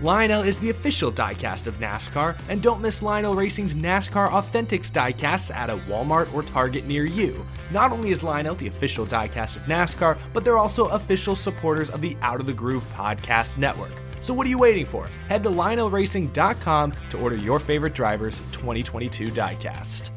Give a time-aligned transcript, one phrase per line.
[0.00, 5.52] Lionel is the official diecast of NASCAR, and don't miss Lionel Racing's NASCAR Authentics diecasts
[5.52, 7.44] at a Walmart or Target near you.
[7.72, 12.00] Not only is Lionel the official diecast of NASCAR, but they're also official supporters of
[12.00, 13.90] the Out of the Groove podcast network.
[14.20, 15.08] So what are you waiting for?
[15.28, 20.10] Head to lionelracing.com to order your favorite driver's 2022 diecast.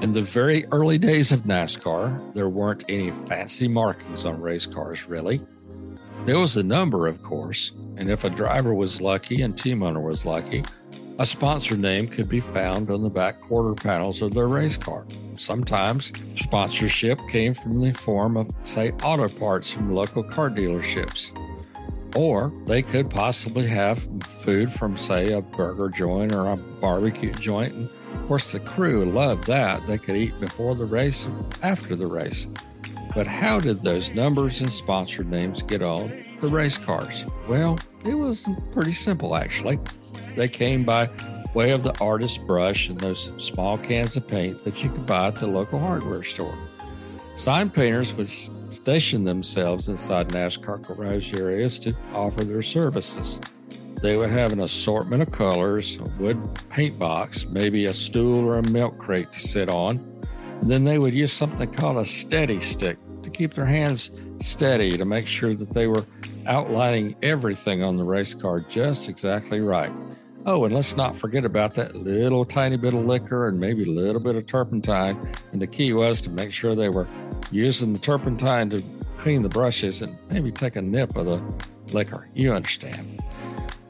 [0.00, 5.08] In the very early days of NASCAR, there weren't any fancy markings on race cars,
[5.08, 5.40] really.
[6.24, 10.00] There was a number, of course, and if a driver was lucky and team owner
[10.00, 10.62] was lucky,
[11.18, 15.04] a sponsor name could be found on the back quarter panels of their race car.
[15.34, 21.36] Sometimes sponsorship came from the form of, say, auto parts from local car dealerships.
[22.14, 27.72] Or they could possibly have food from, say, a burger joint or a barbecue joint.
[27.72, 29.88] And of course, the crew loved that.
[29.88, 31.28] They could eat before the race
[31.64, 32.48] after the race.
[33.14, 36.10] But how did those numbers and sponsor names get on
[36.40, 37.26] the race cars?
[37.46, 39.78] Well, it was pretty simple actually.
[40.34, 41.10] They came by
[41.54, 45.28] way of the artist brush and those small cans of paint that you could buy
[45.28, 46.56] at the local hardware store.
[47.34, 53.40] Sign painters would station themselves inside NASCAR garage areas to offer their services.
[54.02, 58.58] They would have an assortment of colors, a wood paint box, maybe a stool or
[58.58, 59.98] a milk crate to sit on,
[60.60, 62.98] and then they would use something called a steady stick
[63.32, 64.10] keep their hands
[64.40, 66.04] steady to make sure that they were
[66.46, 69.92] outlining everything on the race car just exactly right.
[70.44, 73.92] Oh, and let's not forget about that little tiny bit of liquor and maybe a
[73.92, 75.16] little bit of turpentine.
[75.52, 77.06] And the key was to make sure they were
[77.52, 78.82] using the turpentine to
[79.18, 82.28] clean the brushes and maybe take a nip of the liquor.
[82.34, 83.22] You understand.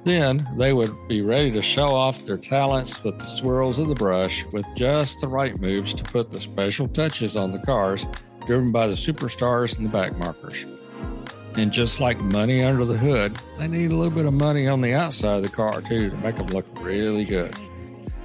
[0.04, 3.94] Then they would be ready to show off their talents with the swirls of the
[3.94, 8.04] brush with just the right moves to put the special touches on the cars
[8.46, 10.66] driven by the superstars and the back markers.
[11.56, 14.80] And just like money under the hood, they need a little bit of money on
[14.80, 17.54] the outside of the car too to make them look really good.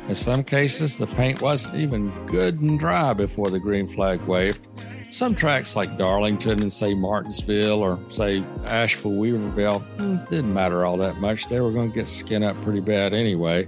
[0.08, 4.66] In some cases, the paint wasn't even good and dry before the green flag waved,
[5.12, 10.98] some tracks like Darlington and say Martinsville or say Asheville Weaverville hmm, didn't matter all
[10.98, 11.48] that much.
[11.48, 13.68] They were going to get skin up pretty bad anyway.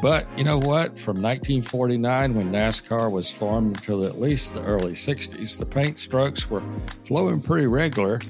[0.00, 0.98] But you know what?
[0.98, 6.50] From 1949, when NASCAR was formed until at least the early 60s, the paint strokes
[6.50, 6.62] were
[7.04, 8.20] flowing pretty regular.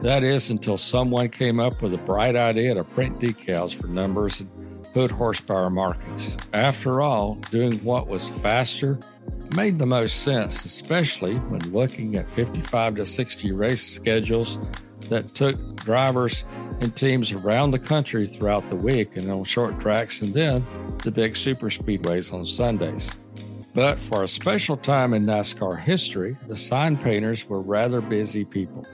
[0.00, 4.40] That is until someone came up with a bright idea to print decals for numbers
[4.40, 4.50] and
[4.94, 6.36] hood horsepower markings.
[6.52, 8.98] After all, doing what was faster
[9.54, 14.58] made the most sense, especially when looking at 55 to 60 race schedules
[15.08, 16.44] that took drivers
[16.80, 20.64] and teams around the country throughout the week and on short tracks, and then
[21.02, 23.10] the big super speedways on Sundays.
[23.74, 28.86] But for a special time in NASCAR history, the sign painters were rather busy people,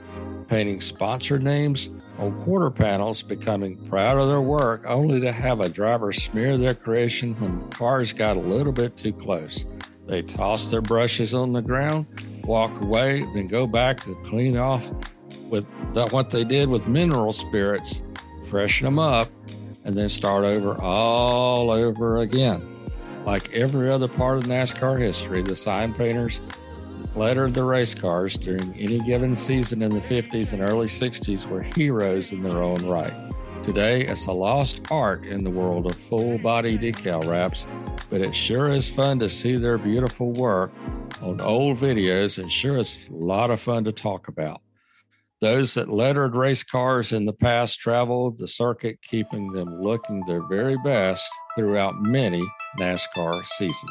[0.47, 5.69] painting sponsor names on quarter panels, becoming proud of their work, only to have a
[5.69, 9.65] driver smear their creation when the cars got a little bit too close.
[10.07, 12.07] They toss their brushes on the ground,
[12.45, 14.89] walk away, then go back to clean off
[15.49, 18.01] with the, what they did with mineral spirits,
[18.45, 19.27] freshen them up,
[19.89, 22.61] and then start over all over again.
[23.25, 26.41] Like every other part of NASCAR history, the sign painters
[27.15, 31.63] lettered the race cars during any given season in the 50s and early 60s were
[31.63, 33.11] heroes in their own right.
[33.63, 37.65] Today, it's a lost art in the world of full body decal wraps
[38.11, 40.71] but it sure is fun to see their beautiful work
[41.23, 44.61] on old videos and sure is a lot of fun to talk about.
[45.41, 50.45] Those that lettered race cars in the past traveled the circuit, keeping them looking their
[50.45, 52.43] very best throughout many
[52.77, 53.89] NASCAR seasons.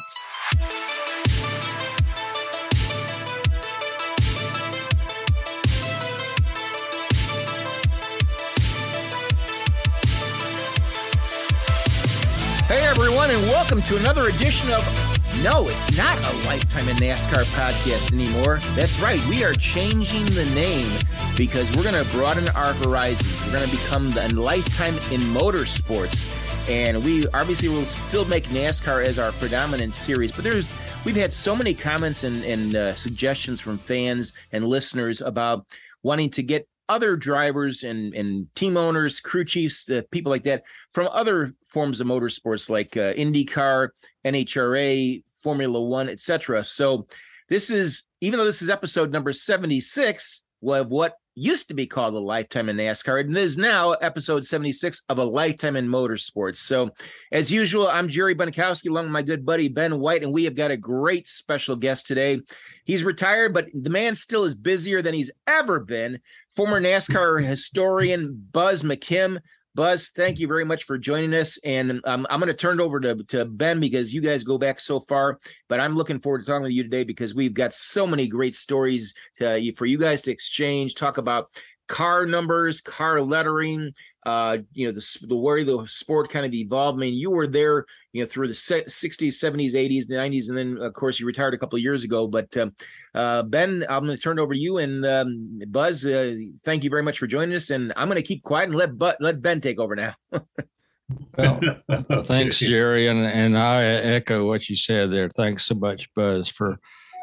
[12.67, 15.08] Hey, everyone, and welcome to another edition of
[15.41, 18.59] No, it's not a Lifetime in NASCAR podcast anymore.
[18.75, 20.91] That's right, we are changing the name
[21.37, 23.45] because we're going to broaden our horizons.
[23.45, 26.69] We're going to become the Lifetime in Motorsports.
[26.69, 30.69] And we obviously will still make NASCAR as our predominant series, but there's
[31.05, 35.65] we've had so many comments and, and uh, suggestions from fans and listeners about
[36.03, 40.63] wanting to get other drivers and, and team owners, crew chiefs, uh, people like that
[40.91, 43.89] from other forms of motorsports like uh, IndyCar,
[44.25, 46.63] NHRA, Formula One, etc.
[46.63, 47.07] So
[47.49, 52.13] this is even though this is episode number 76 of what used to be called
[52.13, 56.57] a lifetime in NASCAR, and it is now episode 76 of a lifetime in motorsports.
[56.57, 56.91] So,
[57.31, 60.55] as usual, I'm Jerry Bonkowski along with my good buddy Ben White, and we have
[60.55, 62.41] got a great special guest today.
[62.83, 66.19] He's retired, but the man still is busier than he's ever been.
[66.55, 69.39] Former NASCAR historian Buz McKim.
[69.79, 71.57] Buz, thank you very much for joining us.
[71.63, 74.57] And um, I'm going to turn it over to, to Ben because you guys go
[74.57, 75.39] back so far.
[75.69, 78.53] But I'm looking forward to talking with you today because we've got so many great
[78.53, 81.49] stories to, for you guys to exchange, talk about
[81.89, 83.93] car numbers, car lettering,
[84.25, 86.97] uh, you know, the, the way the sport kind of evolved.
[86.97, 90.77] I mean, you were there, you know, through the 60s, 70s, 80s, 90s, and then,
[90.77, 92.27] of course, you retired a couple of years ago.
[92.27, 92.73] But um,
[93.15, 94.77] uh, Ben, I'm going to turn it over to you.
[94.77, 97.71] And um, Buz, uh, thank you very much for joining us.
[97.71, 100.13] And I'm going to keep quiet and let, but, let Ben take over now.
[101.37, 101.59] well,
[102.23, 103.07] thanks, Jerry.
[103.07, 105.27] And, and I echo what you said there.
[105.29, 106.77] Thanks so much, Buz, for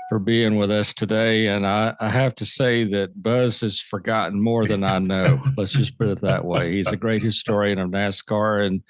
[0.09, 1.49] for being with us today.
[1.49, 5.41] And I, I, have to say that Buz has forgotten more than I know.
[5.57, 6.73] Let's just put it that way.
[6.73, 8.83] He's a great historian of NASCAR, and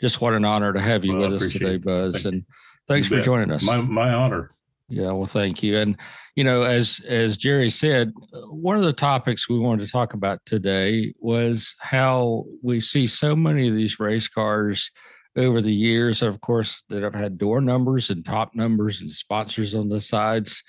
[0.00, 2.22] just what an honor to have you well, with us today, Buz.
[2.22, 2.44] Thank and
[2.88, 3.64] thanks for joining us.
[3.64, 4.50] My, my honor.
[4.88, 5.78] Yeah, well, thank you.
[5.78, 5.96] And
[6.36, 8.12] you know, as as Jerry said,
[8.48, 13.34] one of the topics we wanted to talk about today was how we see so
[13.34, 14.90] many of these race cars
[15.36, 19.74] over the years, of course, that have had door numbers and top numbers and sponsors
[19.74, 20.62] on the sides.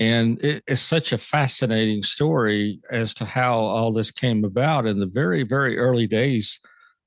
[0.00, 5.06] And it's such a fascinating story as to how all this came about in the
[5.06, 6.58] very, very early days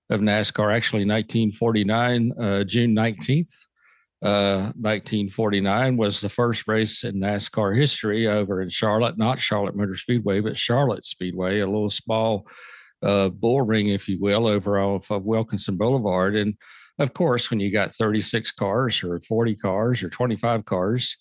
[0.10, 3.68] of NASCAR, actually 1949, uh, June 19th.
[4.22, 9.98] Uh, 1949 was the first race in NASCAR history over in Charlotte, not Charlotte Motor
[9.98, 12.48] Speedway, but Charlotte Speedway, a little small
[13.04, 16.36] uh, bull ring, if you will, over off of Wilkinson Boulevard.
[16.36, 16.56] And
[16.98, 21.18] of course, when you got 36 cars or 40 cars or 25 cars,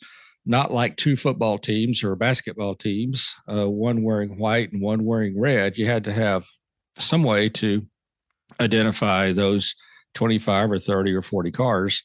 [0.47, 5.41] not like two football teams or basketball teams, uh, one wearing white and one wearing
[5.41, 6.47] red, you had to have
[6.99, 7.83] some way to
[8.61, 9.75] identify those
[10.15, 12.03] 25 or 30 or 40 cars.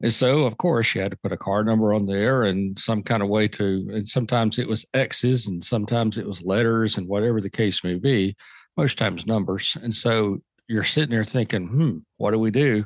[0.00, 3.02] And so, of course, you had to put a car number on there and some
[3.02, 7.08] kind of way to, and sometimes it was X's and sometimes it was letters and
[7.08, 8.36] whatever the case may be,
[8.76, 9.76] most times numbers.
[9.82, 10.38] And so
[10.68, 12.84] you're sitting there thinking, hmm, what do we do?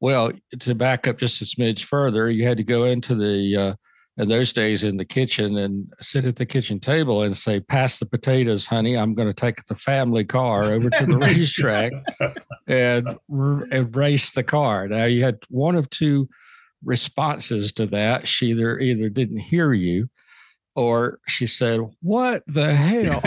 [0.00, 3.74] Well, to back up just a smidge further, you had to go into the uh,
[4.18, 7.98] in those days in the kitchen and sit at the kitchen table and say, "Pass
[7.98, 8.96] the potatoes, honey.
[8.96, 11.92] I'm going to take the family car over to the racetrack
[12.66, 13.18] and
[13.70, 16.28] and race the car." Now you had one of two
[16.84, 18.28] responses to that.
[18.28, 20.08] She either either didn't hear you,
[20.76, 23.20] or she said, "What the hell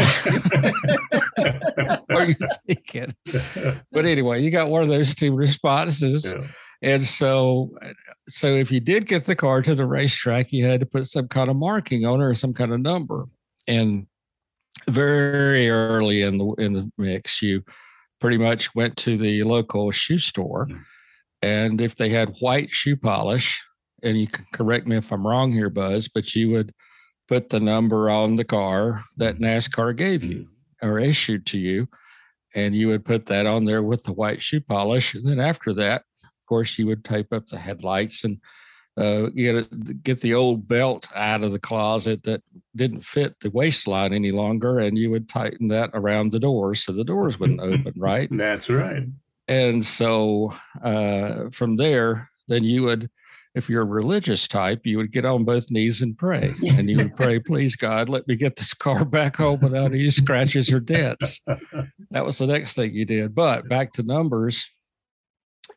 [2.16, 2.36] are you
[2.68, 3.14] thinking?"
[3.92, 6.34] But anyway, you got one of those two responses.
[6.34, 6.48] Yeah.
[6.82, 7.76] And so,
[8.30, 11.28] so if you did get the car to the racetrack, you had to put some
[11.28, 13.26] kind of marking on it or some kind of number.
[13.68, 14.08] And
[14.88, 17.64] very early in the in the mix, you
[18.22, 20.82] pretty much went to the local shoe store, mm-hmm.
[21.42, 23.62] and if they had white shoe polish,
[24.04, 26.74] and you can correct me if I'm wrong here, Buz, but you would
[27.30, 29.46] put the number on the car that mm-hmm.
[29.46, 30.88] NASCAR gave you mm-hmm.
[30.88, 31.88] or issued to you.
[32.56, 35.14] And you would put that on there with the white shoe polish.
[35.14, 38.40] And then after that, of course, you would tape up the headlights and
[38.98, 42.42] uh, get get the old belt out of the closet that
[42.76, 46.92] didn't fit the waistline any longer, and you would tighten that around the doors so
[46.92, 47.94] the doors wouldn't open.
[47.96, 48.28] Right.
[48.32, 49.04] That's right.
[49.48, 50.54] And so
[50.84, 53.10] uh, from there, then you would
[53.60, 56.56] if you're a religious type, you would get on both knees and pray.
[56.80, 60.10] And you would pray, please, God, let me get this car back home without any
[60.10, 61.42] scratches or dents.
[62.12, 63.36] That was the next thing you did.
[63.36, 64.72] But back to numbers,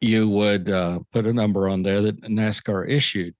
[0.00, 3.34] you would uh, put a number on there that NASCAR issued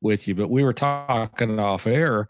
[0.00, 0.34] with you.
[0.34, 2.28] But we were talking off air.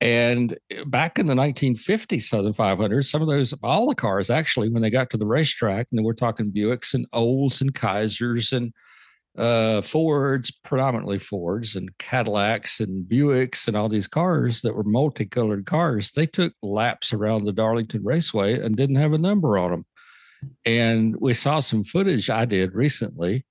[0.00, 4.82] And back in the 1950s Southern 500, some of those, all the cars actually, when
[4.82, 8.72] they got to the racetrack, and we're talking Buicks and Olds and Kaisers and
[9.36, 15.66] uh, Fords, predominantly Fords and Cadillacs and Buicks and all these cars that were multicolored
[15.66, 19.84] cars, they took laps around the Darlington Raceway and didn't have a number on them.
[20.64, 23.44] And we saw some footage I did recently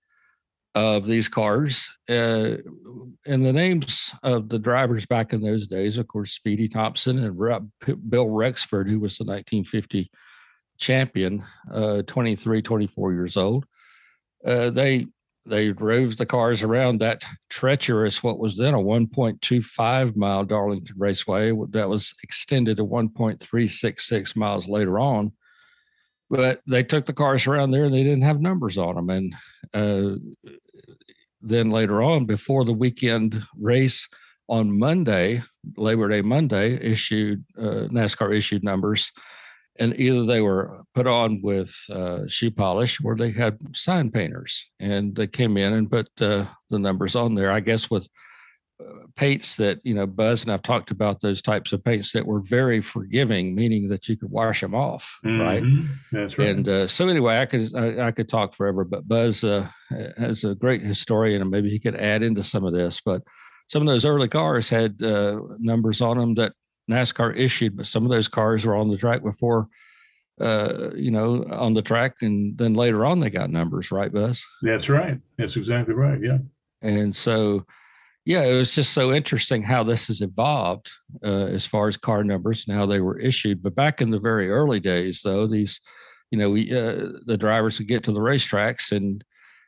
[0.74, 1.90] of these cars.
[2.10, 2.58] Uh,
[3.26, 7.70] and the names of the drivers back in those days, of course, Speedy Thompson and
[8.10, 10.12] Bill Rexford, who was the 1950
[10.78, 13.66] champion, uh, 23, 24 years old.
[14.46, 15.08] Uh, they
[15.46, 21.52] they drove the cars around that treacherous, what was then a 1.25 mile Darlington Raceway
[21.70, 25.34] that was extended to 1.366 miles later on.
[26.30, 29.10] But they took the cars around there and they didn't have numbers on them.
[29.10, 29.36] And
[29.74, 30.52] uh,
[31.42, 34.10] then later on, before the weekend race
[34.50, 35.44] on Monday,
[35.78, 39.12] Labor Day Monday, issued uh, NASCAR issued numbers,
[39.80, 44.72] and either they were put on with uh, shoe polish or they had sign painters,
[44.80, 47.52] and they came in and put uh, the numbers on there.
[47.52, 48.08] I guess with
[48.80, 52.26] uh, paints that you know Buz and I've talked about those types of paints that
[52.26, 55.42] were very forgiving, meaning that you could wash them off, mm-hmm.
[55.42, 55.64] right?
[56.12, 56.50] That's right.
[56.50, 59.70] And uh, so anyway, I could I, I, could talk forever, but Buz uh,
[60.18, 63.02] has a great historian, and maybe he could add into some of this.
[63.04, 63.24] But
[63.70, 66.54] some of those early cars had uh, numbers on them that
[66.90, 69.68] NASCAR issued, but some of those cars were on the track before.
[70.40, 74.46] Uh, you know, on the track, and then later on they got numbers, right, Buz?
[74.62, 75.18] That's right.
[75.38, 76.20] That's exactly right.
[76.22, 76.40] Yeah.
[76.82, 77.66] And so,
[78.26, 80.92] yeah, it was just so interesting how this has evolved
[81.24, 83.64] uh, as far as car numbers and how they were issued.
[83.64, 85.80] But back in the very early days, though, these,
[86.32, 89.24] you know, we uh, the drivers would get to the racetracks and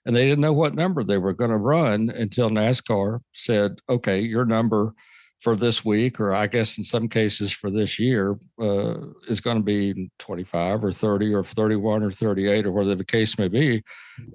[0.05, 4.19] and they didn't know what number they were going to run until NASCAR said, "Okay,
[4.19, 4.93] your number."
[5.39, 8.95] For this week, or I guess in some cases for this year, uh,
[9.27, 13.37] is going to be 25 or 30 or 31 or 38 or whatever the case
[13.37, 13.83] may be.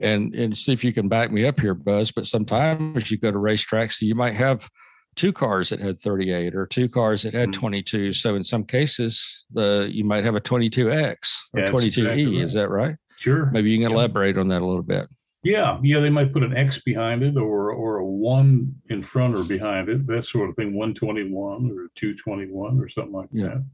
[0.00, 2.12] And, and see if you can back me up here, Buz.
[2.12, 4.70] But sometimes you go to racetracks, so you might have
[5.16, 7.60] two cars that had 38 or two cars that had mm-hmm.
[7.60, 8.12] 22.
[8.12, 11.16] So in some cases, the you might have a 22X
[11.52, 11.86] or yeah, 22E.
[11.86, 12.44] Exactly right.
[12.44, 12.96] Is that right?
[13.16, 13.46] Sure.
[13.46, 15.06] Maybe you can elaborate on that a little bit.
[15.44, 19.36] Yeah, yeah, they might put an X behind it or or a one in front
[19.36, 20.74] or behind it, that sort of thing.
[20.74, 23.46] One twenty one or two twenty one or something like yeah.
[23.46, 23.64] that,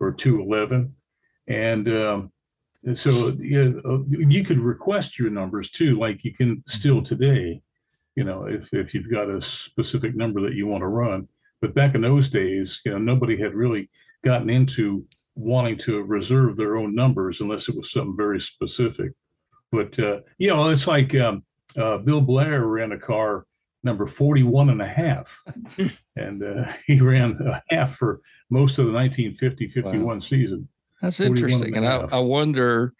[0.00, 0.96] or two eleven,
[1.46, 2.32] and um,
[2.94, 7.04] so yeah, uh, you could request your numbers too, like you can still mm-hmm.
[7.04, 7.62] today.
[8.16, 11.28] You know, if if you've got a specific number that you want to run,
[11.60, 13.88] but back in those days, you know, nobody had really
[14.24, 19.12] gotten into wanting to reserve their own numbers unless it was something very specific.
[19.72, 21.42] But, uh, you know, it's like um,
[21.76, 23.46] uh, Bill Blair ran a car
[23.82, 25.42] number 41 and a half.
[26.16, 30.18] and uh, he ran a half for most of the 1950 51 wow.
[30.18, 30.68] season.
[31.00, 31.76] That's interesting.
[31.76, 32.94] And, and I, I, wonder,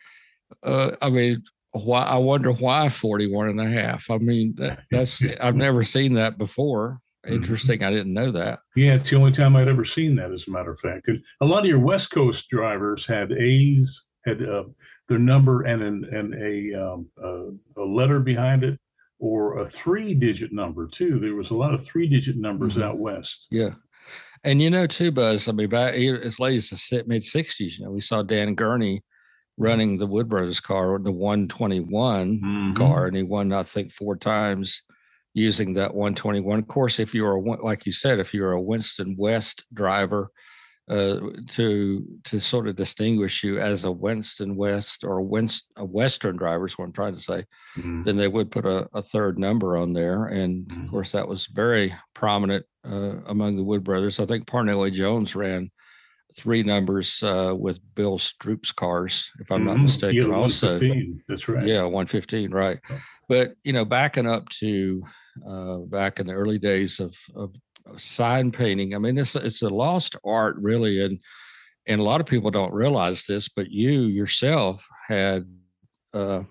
[0.65, 4.11] uh, I mean, why I wonder why 41 and a half.
[4.11, 6.99] I mean, that, that's I've never seen that before.
[7.25, 7.37] Mm-hmm.
[7.37, 7.85] Interesting.
[7.85, 8.61] I didn't know that.
[8.75, 11.07] Yeah, it's the only time I'd ever seen that, as a matter of fact.
[11.07, 14.65] And a lot of your West Coast drivers had A's, had uh,
[15.09, 18.79] their number and an, and a, um, a, a letter behind it
[19.19, 21.19] or a three digit number too.
[21.21, 22.83] There was a lot of three digit numbers mm-hmm.
[22.83, 23.47] out west.
[23.51, 23.75] Yeah.
[24.45, 27.85] And you know, too, Buz, I mean, back as late as the mid 60s, you
[27.85, 29.05] know, we saw Dan Gurney
[29.57, 32.73] running the Wood Brothers car, the 121 mm-hmm.
[32.73, 34.83] car, and he won, I think, four times
[35.35, 36.59] using that 121.
[36.59, 40.31] Of course, if you're a, like you said, if you're a Winston West driver,
[40.89, 45.85] uh, to to sort of distinguish you as a Winston West or a, Winst, a
[45.85, 47.45] Western driver is what I'm trying to say.
[47.77, 48.03] Mm-hmm.
[48.03, 50.85] Then they would put a, a, third number on there, and mm-hmm.
[50.85, 54.19] of course that was very prominent uh, among the Wood brothers.
[54.19, 55.71] I think Parnelli Jones ran
[56.37, 59.69] three numbers uh, with Bill Stroppe's cars, if I'm mm-hmm.
[59.69, 60.31] not mistaken.
[60.31, 60.81] Yeah, also,
[61.29, 61.67] that's right.
[61.67, 62.81] Yeah, 115, right.
[62.91, 63.01] Oh.
[63.29, 65.05] But you know, backing up to
[65.47, 67.55] uh, back in the early days of of
[67.97, 68.95] sign painting.
[68.95, 71.21] I mean, it's it's a lost art, really, and
[71.87, 75.47] and a lot of people don't realize this, but you yourself had
[76.15, 76.43] uh,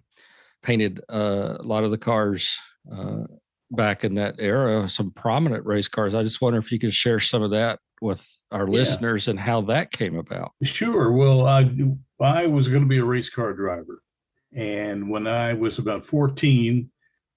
[0.62, 2.58] painted uh, a lot of the cars
[2.92, 3.24] uh,
[3.72, 6.14] back in that era, some prominent race cars.
[6.14, 8.74] I just wonder if you could share some of that with our yeah.
[8.74, 10.52] listeners and how that came about.
[10.64, 11.12] Sure.
[11.12, 11.70] Well, I
[12.20, 14.02] I was going to be a race car driver,
[14.54, 16.92] and when I was about fourteen,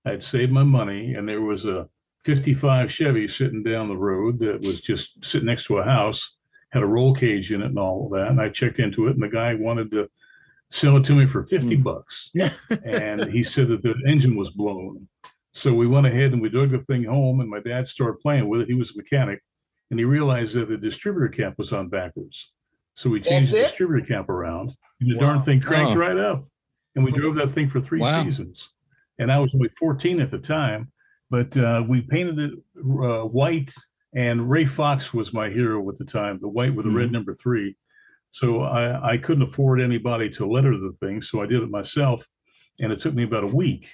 [0.05, 1.89] I'd saved my money, and there was a
[2.25, 6.37] 55 Chevy sitting down the road that was just sitting next to a house,
[6.71, 8.31] had a roll cage in it and all of that.
[8.31, 10.09] And I checked into it, and the guy wanted to
[10.71, 11.83] sell it to me for 50 hmm.
[11.83, 12.31] bucks.
[12.85, 15.07] and he said that the engine was blown.
[15.53, 18.49] So we went ahead and we drug the thing home, and my dad started playing
[18.49, 18.69] with it.
[18.69, 19.41] He was a mechanic,
[19.91, 22.53] and he realized that the distributor cap was on backwards.
[22.95, 25.27] So we changed the distributor cap around, and the wow.
[25.27, 26.01] darn thing cranked oh.
[26.01, 26.47] right up.
[26.97, 28.23] And we drove that thing for three wow.
[28.23, 28.71] seasons.
[29.19, 30.93] And I was only 14 at the time
[31.31, 33.73] but uh, we painted it uh, white,
[34.15, 36.99] and Ray Fox was my hero at the time, the white with the mm-hmm.
[36.99, 37.77] red number three.
[38.31, 42.29] So I, I couldn't afford anybody to letter the thing, so I did it myself,
[42.81, 43.89] and it took me about a week.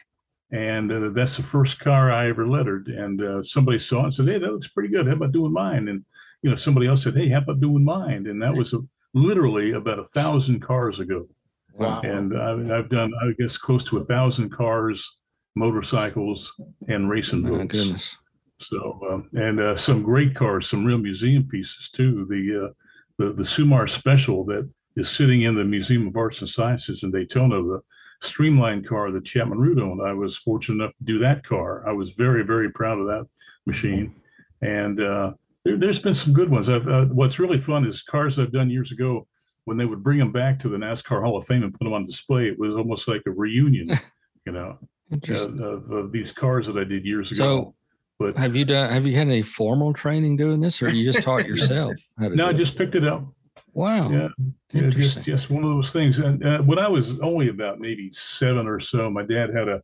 [0.53, 2.89] And uh, that's the first car I ever lettered.
[2.89, 5.07] And uh, somebody saw it and said, "Hey, that looks pretty good.
[5.07, 6.05] How about doing mine?" And
[6.43, 8.81] you know, somebody else said, "Hey, how about doing mine?" And that was a,
[9.15, 11.29] literally about a thousand cars ago.
[11.75, 12.01] Wow.
[12.01, 15.19] And I, I've done, I guess, close to a thousand cars
[15.57, 16.55] motorcycles,
[16.89, 17.59] and racing boats.
[17.59, 18.17] My goodness.
[18.59, 22.27] So, um, and uh, some great cars, some real museum pieces too.
[22.29, 22.73] The, uh,
[23.19, 27.11] the the Sumar Special that is sitting in the Museum of Arts and Sciences in
[27.11, 27.81] Daytona, the
[28.21, 30.07] streamlined car that Chapman Root owned.
[30.07, 31.89] I was fortunate enough to do that car.
[31.89, 33.27] I was very, very proud of that
[33.67, 34.15] machine.
[34.63, 35.33] And uh,
[35.65, 36.69] there, has been some good ones.
[36.69, 39.27] I've, uh, what's really fun is cars I've done years ago
[39.65, 41.93] when they would bring them back to the NASCAR Hall of Fame and put them
[41.93, 42.49] on display.
[42.49, 43.99] It was almost like a reunion,
[44.47, 44.79] you know,
[45.13, 47.45] uh, of, of, these cars that I did years ago.
[47.45, 47.75] So,
[48.19, 48.93] but have you done?
[48.93, 51.95] Have you had any formal training doing this, or you just taught yourself?
[52.19, 53.25] no, I just picked it up.
[53.73, 54.11] Wow.
[54.11, 54.29] Yeah.
[54.73, 56.19] yeah just just one of those things.
[56.19, 59.83] And uh, when I was only about maybe seven or so, my dad had a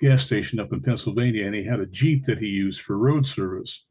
[0.00, 3.26] gas station up in Pennsylvania, and he had a Jeep that he used for road
[3.26, 3.86] service.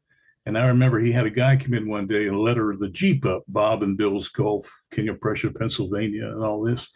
[0.46, 3.26] And I remember he had a guy come in one day and letter the Jeep
[3.26, 6.88] up, Bob and Bill's Gulf, King of Prussia, Pennsylvania, and all this.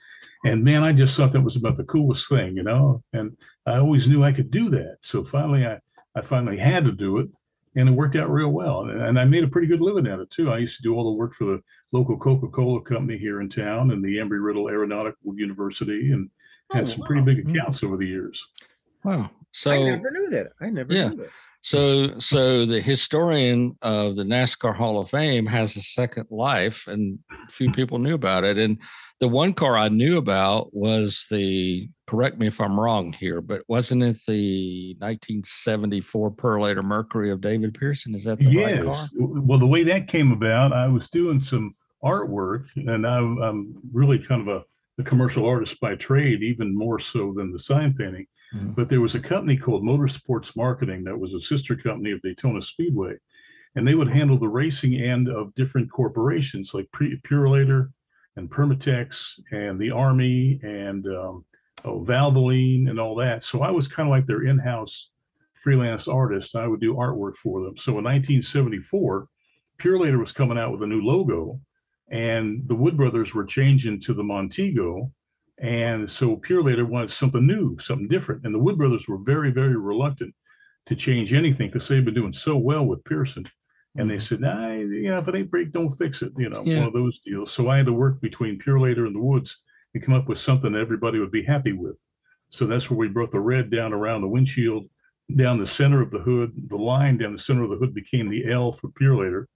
[0.45, 3.03] And man, I just thought that was about the coolest thing, you know.
[3.13, 3.37] And
[3.67, 4.99] I always knew I could do that.
[5.01, 5.79] So finally, I,
[6.15, 7.29] I finally had to do it,
[7.75, 8.83] and it worked out real well.
[8.83, 10.53] And, and I made a pretty good living at it too.
[10.53, 13.91] I used to do all the work for the local Coca-Cola company here in town
[13.91, 16.29] and the Embry-Riddle Aeronautical University, and
[16.73, 17.07] had oh, some wow.
[17.07, 17.51] pretty big hmm.
[17.51, 17.89] accounts mm.
[17.89, 18.47] over the years.
[19.03, 19.31] Wow!
[19.51, 20.53] So I never knew that.
[20.61, 21.09] I never yeah.
[21.09, 21.31] knew that.
[21.65, 27.19] So, so the historian of the NASCAR Hall of Fame has a second life, and
[27.49, 28.59] few people knew about it.
[28.59, 28.79] And
[29.19, 31.89] the one car I knew about was the.
[32.07, 37.73] Correct me if I'm wrong here, but wasn't it the 1974 Purolator Mercury of David
[37.73, 38.15] Pearson?
[38.15, 38.85] Is that the yes.
[38.85, 39.09] right car?
[39.15, 44.19] Well, the way that came about, I was doing some artwork, and I'm, I'm really
[44.19, 44.65] kind of a,
[45.01, 48.27] a commercial artist by trade, even more so than the sign painting.
[48.55, 48.71] Mm-hmm.
[48.71, 52.61] But there was a company called Motorsports Marketing that was a sister company of Daytona
[52.61, 53.15] Speedway.
[53.77, 57.91] And they would handle the racing end of different corporations like Purolator
[58.37, 61.45] and Permatex and the Army and um,
[61.85, 63.43] oh, Valvoline and all that.
[63.43, 65.11] So I was kind of like their in house
[65.55, 66.55] freelance artist.
[66.55, 67.77] I would do artwork for them.
[67.77, 69.27] So in 1974,
[69.79, 71.59] Purolator was coming out with a new logo,
[72.11, 75.11] and the Wood Brothers were changing to the Montego
[75.59, 78.45] and so Purolator wanted something new, something different.
[78.45, 80.35] And the Wood Brothers were very, very reluctant
[80.87, 83.47] to change anything because they've been doing so well with Pearson.
[83.97, 84.21] And they mm-hmm.
[84.21, 86.33] said, nah, you know, if it ain't break, don't fix it.
[86.37, 86.79] You know, yeah.
[86.79, 87.53] one of those deals.
[87.53, 89.63] So I had to work between Purolator and the Woods
[89.95, 92.03] and come up with something that everybody would be happy with.
[92.49, 94.87] So that's where we brought the red down around the windshield,
[95.37, 96.53] down the center of the hood.
[96.69, 99.47] The line down the center of the hood became the L for Purolator.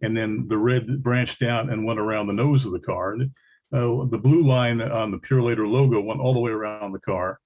[0.00, 3.12] And then the red branched out and went around the nose of the car.
[3.12, 3.30] And
[3.72, 7.38] uh, the blue line on the Purolator logo went all the way around the car,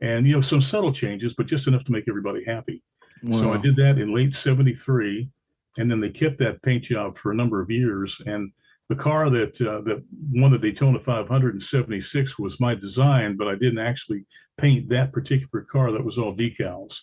[0.00, 2.82] and you know some subtle changes, but just enough to make everybody happy.
[3.22, 3.38] Wow.
[3.38, 5.28] So I did that in late '73,
[5.78, 8.20] and then they kept that paint job for a number of years.
[8.26, 8.52] And
[8.88, 13.78] the car that uh, that won the Daytona 576 was my design, but I didn't
[13.78, 14.24] actually
[14.58, 15.90] paint that particular car.
[15.90, 16.98] That was all decals.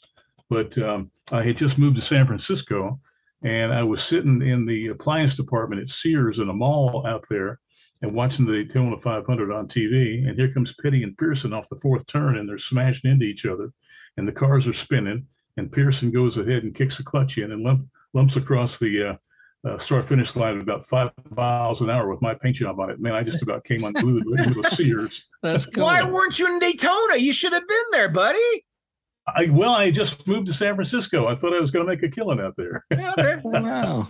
[0.50, 3.00] But um, I had just moved to San Francisco,
[3.44, 7.60] and I was sitting in the appliance department at Sears in a mall out there
[8.02, 10.28] and watching the Daytona 500 on TV.
[10.28, 13.46] And here comes Petty and Pearson off the fourth turn, and they're smashing into each
[13.46, 13.72] other,
[14.18, 15.26] and the cars are spinning.
[15.58, 19.16] And Pearson goes ahead and kicks a clutch in and lump, lumps across the uh,
[19.68, 22.90] uh, start finish line at about five miles an hour with my paint job on
[22.90, 23.00] it.
[23.00, 25.28] Man, I just about came unglued with Sears.
[25.44, 25.84] That's cool.
[25.86, 27.18] Why weren't you in Daytona?
[27.18, 28.66] You should have been there, buddy.
[29.28, 31.28] I, well, I just moved to San Francisco.
[31.28, 32.86] I thought I was going to make a killing out there.
[32.92, 33.36] okay.
[33.44, 34.08] Wow.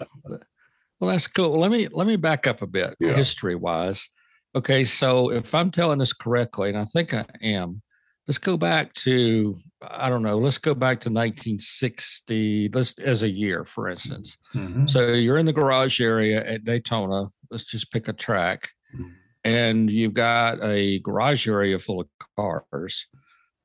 [0.99, 1.59] Well, that's cool.
[1.59, 3.13] Let me let me back up a bit, yeah.
[3.13, 4.09] history wise.
[4.55, 7.81] Okay, so if I'm telling this correctly, and I think I am,
[8.27, 10.37] let's go back to I don't know.
[10.37, 12.69] Let's go back to 1960.
[12.73, 14.37] Let's as a year, for instance.
[14.53, 14.87] Mm-hmm.
[14.87, 17.29] So you're in the garage area at Daytona.
[17.49, 19.09] Let's just pick a track, mm-hmm.
[19.45, 23.07] and you've got a garage area full of cars,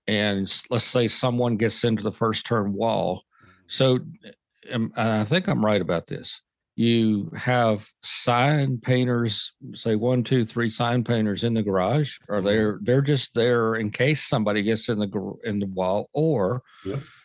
[0.06, 3.24] and let's say someone gets into the first turn wall.
[3.66, 3.98] So,
[4.96, 6.40] I think I'm right about this
[6.76, 12.46] you have sign painters say one two three sign painters in the garage or mm-hmm.
[12.46, 16.62] they're they're just there in case somebody gets in the in the wall or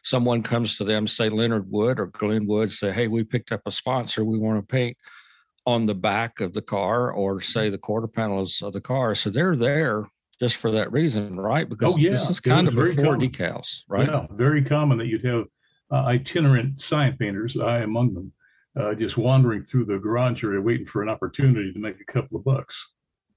[0.04, 3.62] someone comes to them say leonard wood or glenn wood say hey we picked up
[3.66, 4.96] a sponsor we want to paint
[5.66, 7.72] on the back of the car or say mm-hmm.
[7.72, 10.06] the quarter panels of the car so they're there
[10.40, 12.12] just for that reason right because oh, yeah.
[12.12, 13.20] this is kind of before common.
[13.32, 15.46] decals right yeah very common that you'd have
[15.92, 18.32] uh, itinerant sign painters i among them
[18.80, 22.38] uh, just wandering through the garage area waiting for an opportunity to make a couple
[22.38, 22.94] of bucks.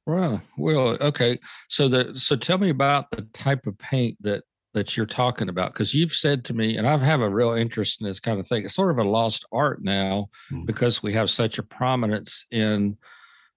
[0.06, 0.40] Wow.
[0.58, 1.38] Well, okay.
[1.68, 4.42] So the so tell me about the type of paint that
[4.74, 8.00] that you're talking about because you've said to me, and I have a real interest
[8.00, 8.64] in this kind of thing.
[8.64, 10.64] It's sort of a lost art now mm-hmm.
[10.64, 12.96] because we have such a prominence in.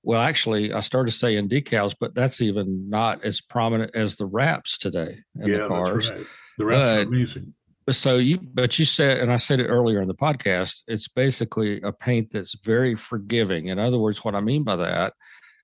[0.03, 4.77] Well, actually, I started saying decals, but that's even not as prominent as the wraps
[4.77, 6.11] today in yeah, the cars.
[6.11, 6.25] Right.
[6.59, 7.53] The wraps but, are amazing
[7.91, 11.81] so you but you said and i said it earlier in the podcast it's basically
[11.81, 15.13] a paint that's very forgiving in other words what i mean by that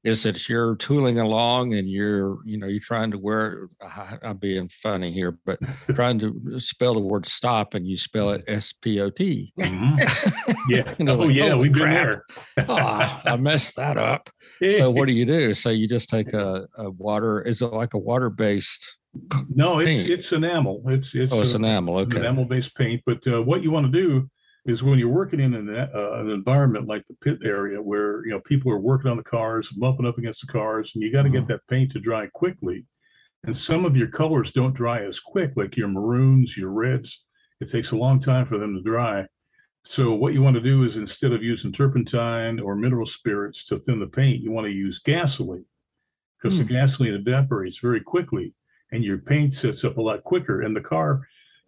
[0.04, 3.70] is that you're tooling along and you're, you know, you're trying to wear,
[4.24, 5.60] I'm being funny here, but
[5.94, 9.54] trying to spell the word stop and you spell it S P O T.
[9.60, 10.00] Mm-hmm.
[10.70, 10.94] Yeah.
[11.00, 11.56] oh, like, yeah.
[11.56, 12.24] We've been there.
[12.58, 14.30] oh, I messed that up.
[14.72, 15.54] So what do you do?
[15.54, 18.98] So you just take a, a water, is it like a water based?
[19.54, 20.82] No, it's, it's enamel.
[20.88, 21.98] It's, it's, oh, it's enamel.
[22.00, 22.20] Okay.
[22.20, 23.02] Enamel based paint.
[23.06, 24.30] But uh, what you want to do
[24.66, 28.32] is when you're working in an, uh, an environment like the pit area where you
[28.32, 31.24] know people are working on the cars, bumping up against the cars, and you got
[31.24, 31.52] to get mm-hmm.
[31.52, 32.86] that paint to dry quickly.
[33.44, 37.26] And some of your colors don't dry as quick, like your maroons, your reds.
[37.60, 39.26] It takes a long time for them to dry.
[39.84, 43.80] So what you want to do is instead of using turpentine or mineral spirits to
[43.80, 45.66] thin the paint, you want to use gasoline
[46.40, 46.68] because mm.
[46.68, 48.54] the gasoline evaporates very quickly
[48.92, 50.62] and your paint sets up a lot quicker.
[50.62, 51.22] And the car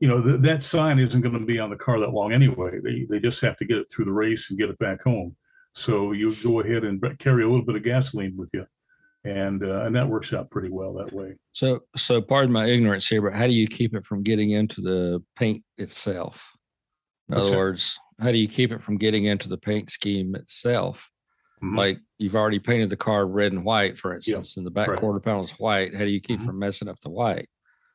[0.03, 2.79] you know, th- that sign isn't going to be on the car that long anyway.
[2.83, 5.33] They, they just have to get it through the race and get it back home.
[5.75, 8.65] So you go ahead and carry a little bit of gasoline with you.
[9.23, 11.35] And, uh, and that works out pretty well that way.
[11.53, 14.81] So, so pardon my ignorance here, but how do you keep it from getting into
[14.81, 16.51] the paint itself?
[17.29, 21.09] In other words, how do you keep it from getting into the paint scheme itself?
[21.63, 21.77] Mm-hmm.
[21.77, 24.99] Like you've already painted the car red and white, for instance, and the back right.
[24.99, 25.93] quarter panel is white.
[25.93, 26.47] How do you keep mm-hmm.
[26.47, 27.47] from messing up the white?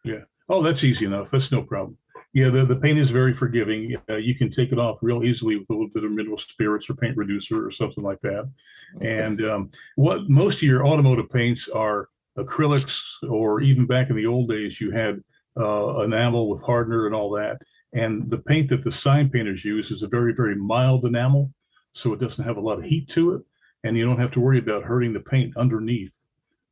[0.05, 0.21] Yeah.
[0.49, 1.31] Oh, that's easy enough.
[1.31, 1.99] That's no problem.
[2.33, 3.97] Yeah, the, the paint is very forgiving.
[4.09, 6.89] Uh, you can take it off real easily with a little bit of mineral spirits
[6.89, 8.51] or paint reducer or something like that.
[8.97, 9.19] Okay.
[9.19, 14.27] And um, what most of your automotive paints are acrylics, or even back in the
[14.27, 15.23] old days, you had
[15.59, 17.59] uh, enamel with hardener and all that.
[17.93, 21.53] And the paint that the sign painters use is a very, very mild enamel,
[21.93, 23.43] so it doesn't have a lot of heat to it,
[23.89, 26.15] and you don't have to worry about hurting the paint underneath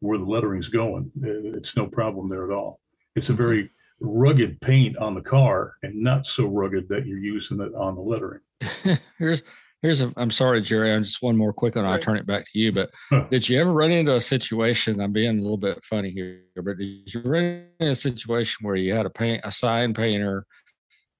[0.01, 1.11] where the lettering's going.
[1.25, 2.79] Uh, it's no problem there at all.
[3.17, 3.43] It's a mm-hmm.
[3.43, 7.95] very rugged paint on the car and not so rugged that you're using it on
[7.95, 8.43] the lettering.
[9.19, 9.43] here's
[9.81, 10.93] here's a I'm sorry, Jerry.
[10.93, 11.87] I'm just one more quick one.
[11.87, 12.71] I'll turn it back to you.
[12.71, 12.91] But
[13.31, 15.01] did you ever run into a situation?
[15.01, 18.77] I'm being a little bit funny here, but did you run into a situation where
[18.77, 20.45] you had a paint a sign painter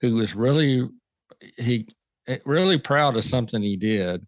[0.03, 0.87] who was really
[1.57, 1.89] he
[2.29, 4.27] eh, really proud of something he did,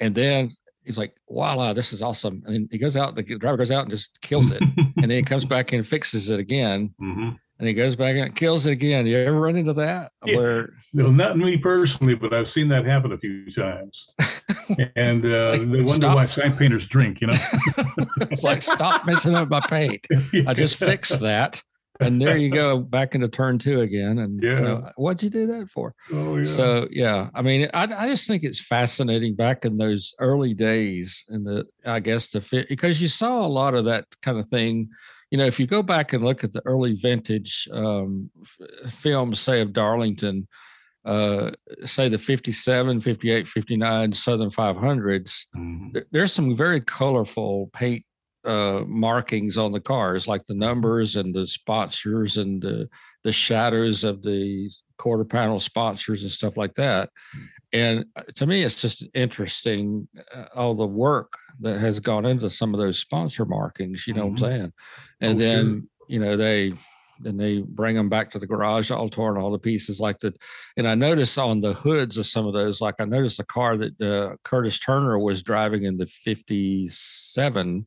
[0.00, 0.50] and then
[0.84, 2.42] he's like, voila, this is awesome.
[2.46, 4.60] And then he goes out, the driver goes out and just kills it.
[4.76, 6.94] and then he comes back and fixes it again.
[7.00, 9.06] Mm-hmm and he goes back and kills it again.
[9.06, 10.12] You ever run into that?
[10.24, 10.36] Yeah.
[10.36, 14.14] Where no, not me personally, but I've seen that happen a few times.
[14.96, 16.16] and uh, like, they wonder stop.
[16.16, 17.20] why sign painters drink.
[17.20, 17.38] You know,
[18.22, 20.06] it's like stop messing up my paint.
[20.32, 20.42] Yeah.
[20.48, 21.62] I just fixed that,
[22.00, 24.18] and there you go, back into turn two again.
[24.18, 25.94] And yeah, you know, what'd you do that for?
[26.12, 26.44] Oh yeah.
[26.44, 31.24] So yeah, I mean, I, I just think it's fascinating back in those early days,
[31.28, 34.48] and the I guess the fit because you saw a lot of that kind of
[34.48, 34.90] thing
[35.34, 39.40] you know, if you go back and look at the early vintage um, f- films,
[39.40, 40.46] say of Darlington,
[41.04, 41.50] uh,
[41.84, 45.90] say the 57, 58, 59 Southern 500s, mm-hmm.
[45.92, 48.04] th- there's some very colorful paint
[48.44, 52.88] uh, markings on the cars, like the numbers and the sponsors and the,
[53.22, 57.10] the shadows of the quarter panel sponsors and stuff like that.
[57.72, 62.50] And uh, to me, it's just interesting uh, all the work that has gone into
[62.50, 64.06] some of those sponsor markings.
[64.06, 64.42] You know mm-hmm.
[64.42, 64.60] what I'm mm-hmm.
[64.60, 64.72] saying?
[65.20, 66.06] And oh, then sure.
[66.08, 66.74] you know they
[67.20, 70.36] then they bring them back to the garage all torn all the pieces like that
[70.76, 73.76] and i noticed on the hoods of some of those like i noticed the car
[73.76, 77.86] that uh, curtis turner was driving in the 57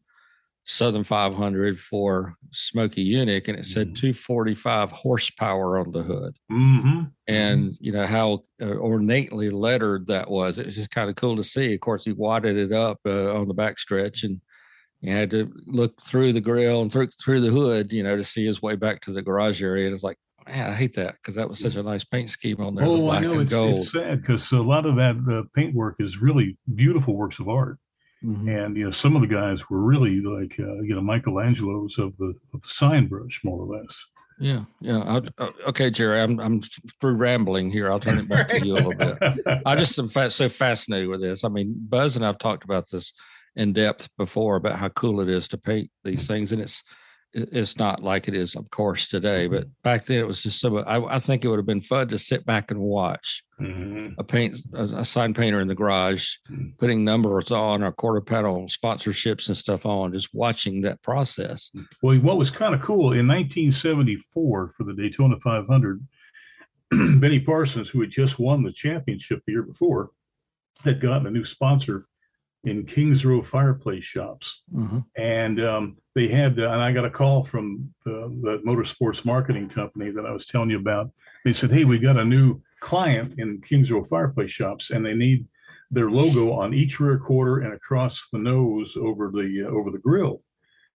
[0.70, 4.12] Southern 500 for Smokey Yunick, and it said mm-hmm.
[4.12, 6.36] 245 horsepower on the hood.
[6.52, 7.04] Mm-hmm.
[7.28, 10.60] And you know how uh, ornately lettered that was.
[10.60, 11.74] It was just kind of cool to see.
[11.74, 14.42] Of course, he wadded it up uh, on the back stretch, and
[15.00, 18.24] you had to look through the grill and through through the hood, you know, to
[18.26, 19.86] see his way back to the garage area.
[19.86, 22.60] And it's like, man, I hate that because that was such a nice paint scheme
[22.60, 22.86] on there.
[22.86, 26.22] Oh, I know it's, it's, sad because a lot of that uh, paint work is
[26.22, 27.78] really beautiful works of art.
[28.24, 28.50] Mm-hmm.
[28.50, 32.18] And you know, some of the guys were really like uh, you know Michelangelo's of
[32.18, 34.06] the of the sign brush, more or less.
[34.40, 35.20] Yeah, yeah.
[35.38, 36.62] Uh, okay, Jerry, I'm I'm
[37.00, 37.92] through rambling here.
[37.92, 39.18] I'll turn it back to you a little bit.
[39.66, 41.44] I just am fa- so fascinated with this.
[41.44, 43.14] I mean, Buz and I've talked about this
[43.56, 46.84] in depth before about how cool it is to paint these things, and it's
[47.34, 49.48] it's not like it is, of course, today.
[49.48, 50.80] But back then, it was just so.
[50.80, 54.14] I, I think it would have been fun to sit back and watch mm-hmm.
[54.18, 56.70] a paint a, a, sign painter in the garage mm-hmm.
[56.80, 61.72] putting numbers on or quarter panel sponsorships and stuff on, just watching that process.
[62.02, 66.08] Well, what was kind of cool in 1974 for the Daytona 500,
[67.20, 70.12] Benny Parsons, who had just won the championship the year before,
[70.84, 72.06] had gotten a new sponsor
[72.64, 74.64] in Kings Row fireplace shops.
[74.74, 75.00] Mm-hmm.
[75.16, 79.70] And um, they had, uh, and I got a call from the, the, motorsports marketing
[79.70, 81.12] company that I was telling you about.
[81.46, 85.14] They said, Hey, we got a new client in Kings Row fireplace shops and they
[85.14, 85.46] need
[85.92, 90.00] their logo on each rear quarter and across the nose over the uh, over the
[90.00, 90.42] grill.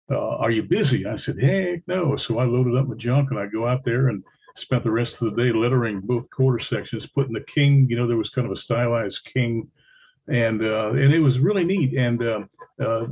[0.10, 1.06] Uh, are you busy?
[1.06, 2.18] I said, heck no.
[2.18, 4.24] So I loaded up my junk and I go out there and
[4.56, 7.88] spent the rest of the day lettering both quarter sections, putting the king.
[7.90, 9.70] You know, there was kind of a stylized king,
[10.32, 11.94] and uh, and it was really neat.
[11.94, 12.42] And uh,
[12.82, 13.08] uh,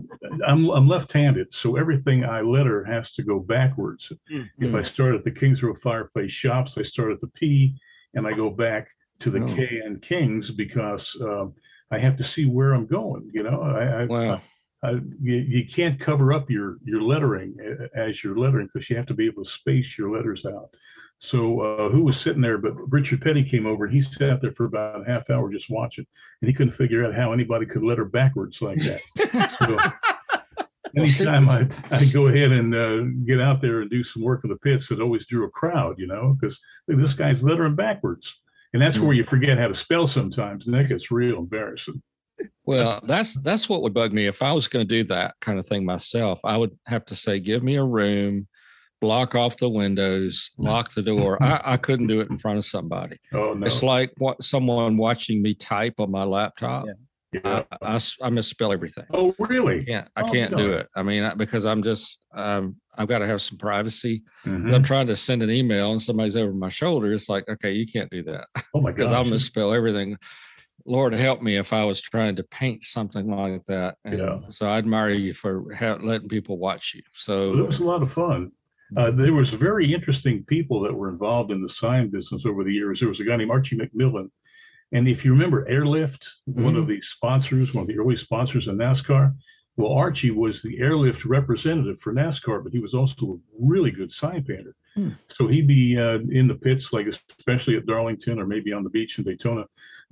[0.48, 4.12] I'm I'm left-handed, so everything I letter has to go backwards.
[4.32, 4.66] Mm-hmm.
[4.66, 7.76] If I start at the Kings Row Fireplace Shops, I start at the P,
[8.14, 9.48] and I go back to the Oh.
[9.56, 11.54] K and Kings because um,
[11.92, 13.30] I have to see where I'm going.
[13.34, 14.42] You know, I, I, Wow.
[14.82, 18.96] I, you, you can't cover up your your lettering uh, as you're lettering because you
[18.96, 20.70] have to be able to space your letters out.
[21.18, 22.58] So uh, who was sitting there?
[22.58, 25.70] But Richard Petty came over and he sat there for about a half hour just
[25.70, 26.06] watching,
[26.42, 29.52] and he couldn't figure out how anybody could letter backwards like that.
[29.60, 29.78] So,
[30.96, 34.50] anytime I I go ahead and uh, get out there and do some work in
[34.50, 38.42] the pits, it always drew a crowd, you know, because this guy's lettering backwards,
[38.74, 42.02] and that's where you forget how to spell sometimes, and that gets real embarrassing.
[42.66, 45.58] Well, that's that's what would bug me if I was going to do that kind
[45.60, 46.40] of thing myself.
[46.46, 48.48] I would have to say, give me a room,
[49.02, 51.42] block off the windows, lock the door.
[51.42, 53.18] I, I couldn't do it in front of somebody.
[53.34, 53.66] Oh no!
[53.66, 56.86] It's like what someone watching me type on my laptop.
[56.86, 56.94] Yeah.
[57.32, 57.64] Yeah.
[57.72, 59.06] I, I s- I misspell everything.
[59.14, 59.86] Oh really?
[59.88, 60.58] Yeah, I Oh, can't no.
[60.58, 60.88] do it.
[60.96, 64.24] I mean, I- because I'm just um, I've got to have some privacy.
[64.46, 64.74] Mhm.
[64.74, 67.14] I'm trying to send an email and somebody's over my shoulder.
[67.14, 68.96] It's like, okay, you can't do that Oh my god!
[68.98, 70.18] because I'll misspell everything.
[70.86, 73.98] Lord help me if I was trying to paint something like that.
[74.06, 74.40] And Yeah.
[74.50, 77.02] So I admire you for ha- letting people watch you.
[77.14, 78.52] So it was a lot of fun.
[78.98, 82.74] Uh, there was very interesting people that were involved in the sign business over the
[82.74, 83.00] years.
[83.00, 84.30] There was a guy named Archie McMillan,
[84.92, 88.76] and if you remember Airlift, one of the sponsors, one of the early sponsors of
[88.76, 89.36] NASCAR.
[89.80, 94.12] Well, Archie was the Airlift representative for NASCAR, but he was also a really good
[94.12, 94.76] sign painter.
[94.94, 95.12] Hmm.
[95.28, 98.90] So he'd be uh, in the pits, like especially at Darlington or maybe on the
[98.90, 99.64] beach in Daytona,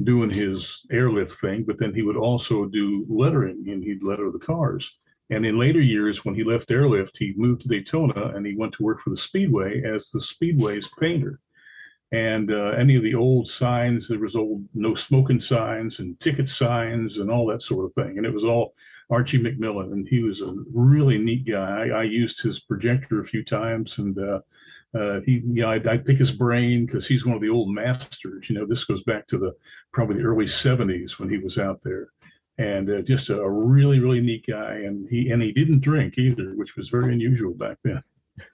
[0.01, 1.65] doing his airlift thing.
[1.67, 4.99] But then he would also do lettering, and he'd letter the cars.
[5.29, 8.71] And in later years, when he left Airlift, he moved to Daytona and he went
[8.75, 11.41] to work for the Speedway as the Speedway's painter.
[12.13, 16.47] And uh, any of the old signs, there was old no smoking signs and ticket
[16.47, 18.17] signs and all that sort of thing.
[18.17, 18.75] And it was all
[19.09, 21.87] Archie McMillan, and he was a really neat guy.
[21.87, 24.39] I, I used his projector a few times, and uh,
[24.97, 27.69] uh, he, you know, I'd, I'd pick his brain because he's one of the old
[27.73, 28.49] masters.
[28.49, 29.53] You know, this goes back to the
[29.93, 32.09] probably the early '70s when he was out there
[32.59, 36.53] and uh, just a really really neat guy and he and he didn't drink either
[36.55, 38.01] which was very unusual back then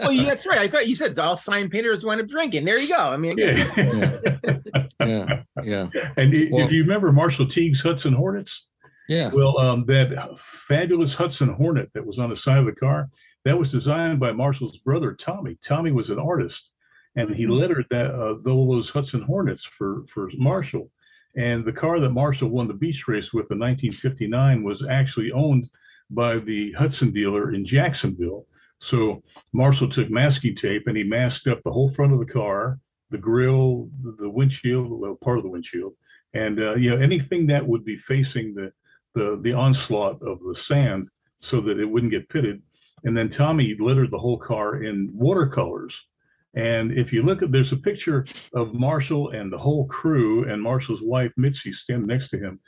[0.00, 0.58] well, yeah, that's right.
[0.58, 2.64] I thought you said all sign painters wind up drinking.
[2.66, 2.96] There you go.
[2.98, 4.62] I mean, I guess yeah.
[5.00, 8.67] yeah, yeah, and i- Well- if you remember marshall teague's hudson hornets
[9.08, 9.30] yeah.
[9.32, 13.08] well um, that fabulous hudson hornet that was on the side of the car
[13.44, 15.56] that was designed by marshall's brother tommy.
[15.62, 16.72] Tommy was an artist
[17.16, 20.90] and he lettered that uh, all those hudson hornets for for marshall.
[21.36, 25.70] And the car that marshall won the beach race with in 1959 was actually owned
[26.10, 28.46] by the hudson dealer in jacksonville.
[28.80, 32.78] So marshall took masking tape and he masked up the whole front of the car
[33.10, 35.94] the grill the, the windshield well part of the windshield.
[36.34, 38.72] And uh, you know anything that would be facing the
[39.14, 41.08] the the onslaught of the sand
[41.40, 42.62] so that it wouldn't get pitted.
[43.04, 46.06] And then tommy littered the whole car in watercolors.
[46.54, 50.60] And if you look at there's a picture of marshall and the whole crew and
[50.60, 52.60] marshall's wife mitzi standing next to him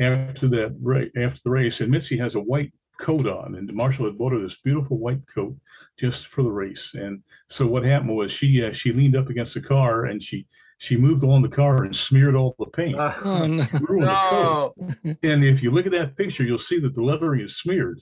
[0.00, 1.80] after that after the race.
[1.80, 3.54] And mitzi has a white coat on.
[3.54, 5.56] And marshall had bought her this beautiful white coat
[5.98, 6.94] just for the race.
[6.94, 10.46] And so what happened was she uh, she leaned up against the car and she
[10.78, 13.66] she moved along the car and smeared all the paint Oh, no.
[13.80, 14.74] ruined the coat
[15.22, 18.00] and if you look at that picture, you'll see that the lettering is smeared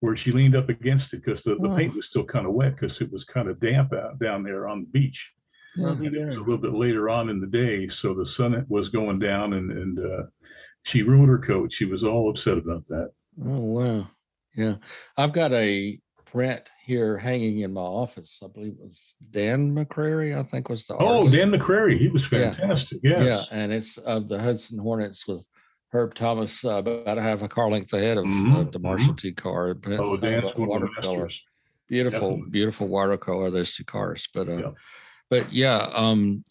[0.00, 1.76] where she leaned up against it because the, the Oh.
[1.76, 4.68] paint was still kind of wet because it was kind of damp out down there
[4.68, 5.32] on the beach.
[5.76, 5.88] Yeah.
[5.90, 8.88] And it was a little bit later on in the day, so the sun was
[8.90, 10.22] going down and and uh,
[10.84, 11.72] she ruined her coat.
[11.72, 13.10] She was all upset about that.
[13.44, 14.08] Oh wow.
[14.56, 14.76] Yeah.
[15.16, 15.98] I've got a
[16.34, 18.40] print here hanging in my office.
[18.44, 21.32] I believe it was Dan McCrary, I think was the Oh, artist.
[21.32, 22.50] Dan McCrary, he was Yeah.
[22.50, 22.98] fantastic.
[23.04, 23.24] Yes.
[23.52, 25.46] Yeah, and it's of the Hudson Hornets with
[25.92, 29.14] Herb Thomas uh, about a half a car length ahead of uh, Mhm, the Marshall
[29.14, 29.76] T car.
[29.86, 31.30] Oh, of Dan's one of the.
[31.86, 32.50] Beautiful, Definitely.
[32.50, 33.50] beautiful watercolor.
[33.52, 34.70] Those two cars, but uh, Yeah.
[35.30, 36.42] but yeah, um,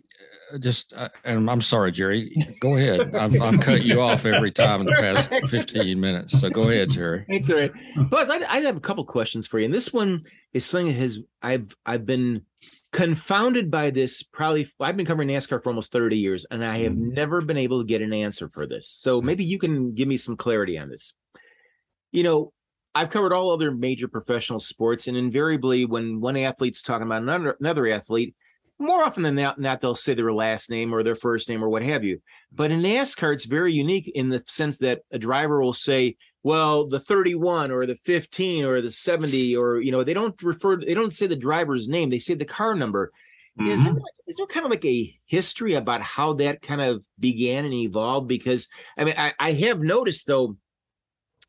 [0.59, 2.35] just uh, and I'm sorry, Jerry.
[2.59, 3.15] Go ahead.
[3.15, 6.39] I've, I've cut you off every time in the past 15 minutes.
[6.39, 7.25] So go ahead, Jerry.
[7.29, 7.71] It's all right.
[8.09, 10.99] Plus, I, I have a couple questions for you, and this one is something that
[11.01, 12.43] has I've I've been
[12.91, 14.23] confounded by this.
[14.23, 17.13] Probably I've been covering NASCAR for almost thirty years, and I have Mhm.
[17.13, 18.87] never been able to get an answer for this.
[18.89, 21.13] So maybe you can give me some clarity on this.
[22.11, 22.53] You know,
[22.93, 27.57] I've covered all other major professional sports, and invariably, when one athlete's talking about another
[27.59, 28.35] another athlete,
[28.83, 31.69] more often than not, not they'll say their last name or their first name or
[31.69, 32.21] what have you.
[32.51, 36.87] But in NASCAR, it's very unique in the sense that a driver will say, well,
[36.87, 40.93] the 31 or the 15 or the 70, or you know, they don't refer, they
[40.93, 43.11] don't say the driver's name, they say the car number.
[43.59, 43.71] Mm-hmm.
[43.71, 43.95] Is there
[44.27, 48.27] is there kind of like a history about how that kind of began and evolved?
[48.27, 48.67] Because
[48.97, 50.57] I mean, I, I have noticed though,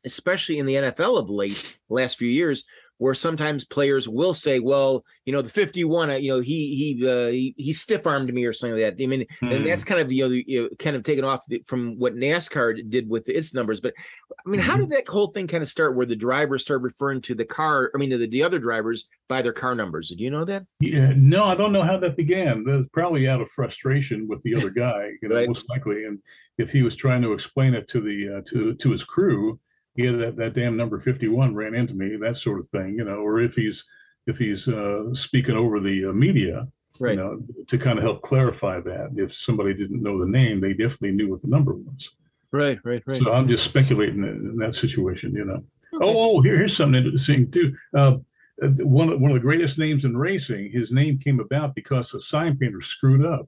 [0.05, 2.63] especially in the NFL of late, last few years,
[2.97, 7.07] where sometimes players will say, "Well, you know, the 51, uh, you know, he he
[7.07, 9.55] uh, he, he stiff armed me or something like that." I mean, mm.
[9.55, 9.89] and that's hmm.
[9.89, 13.09] kind of you know, you know, kind of taken off the, from what NASCAR did
[13.09, 13.81] with its numbers.
[13.81, 13.93] But
[14.29, 14.69] I mean, mm-hmm.
[14.69, 17.45] how did that whole thing kind of start, where the drivers start referring to the
[17.45, 17.91] car?
[17.93, 20.09] I mean, the, the other drivers by their car numbers.
[20.09, 20.65] Did you know that?
[20.79, 22.63] Yeah, no, I don't know how that began.
[22.65, 25.47] was probably out of frustration with the other guy, you know, right.
[25.47, 26.19] most likely, and
[26.57, 29.59] if he was trying to explain it to the uh, to to his crew
[29.95, 33.17] yeah, that, that damn number 51 ran into me, that sort of thing, you know,
[33.17, 33.83] or if he's
[34.27, 36.67] if he's uh, speaking over the uh, media,
[36.99, 37.11] right.
[37.11, 39.11] you know, to kind of help clarify that.
[39.15, 42.09] If somebody didn't know the name, they definitely knew what the number was.
[42.51, 43.21] Right, right, right.
[43.21, 45.63] So I'm just speculating in that situation, you know.
[45.93, 46.05] Okay.
[46.05, 47.75] Oh, oh here, here's something interesting too.
[47.95, 48.17] Uh,
[48.63, 50.71] uh, one one of the greatest names in racing.
[50.71, 53.47] His name came about because a sign painter screwed up.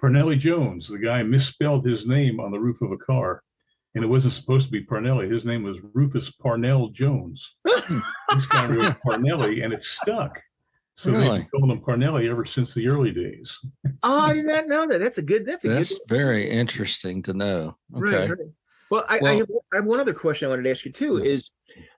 [0.00, 3.42] Parnelli Jones, the guy misspelled his name on the roof of a car
[3.94, 5.30] and it wasn't supposed to be Parnelli.
[5.30, 7.56] His name was Rufus Parnell Jones.
[7.64, 10.40] this guy wrote Parnelli, and it stuck.
[10.94, 11.22] So really?
[11.22, 13.58] they've been calling him Parnelli ever since the early days.
[14.02, 15.00] oh, I did not know that.
[15.00, 15.46] That's a good.
[15.46, 16.00] That's a that's good.
[16.08, 17.76] very interesting to know.
[17.96, 18.10] Okay.
[18.10, 18.38] Right, right.
[18.90, 20.92] Well, I, well I, have, I, have, one other question I wanted to ask you
[20.92, 21.22] too.
[21.22, 21.50] Is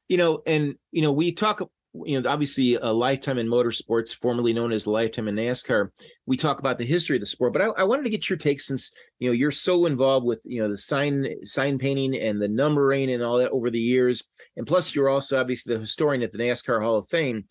[0.09, 1.61] you know, and you know, we talk
[1.95, 5.91] you know, obviously a lifetime in motorsports, formerly known as lifetime in NASCAR.
[6.27, 8.37] We talk about the history of the sport, but I, I, wanted to get your
[8.37, 12.43] take since you know you're so involved with you know the sign sign painting and
[12.43, 14.25] the numbering and all that over the years,
[14.57, 17.45] and plus you're also obviously the historian at the NASCAR Hall of Fame.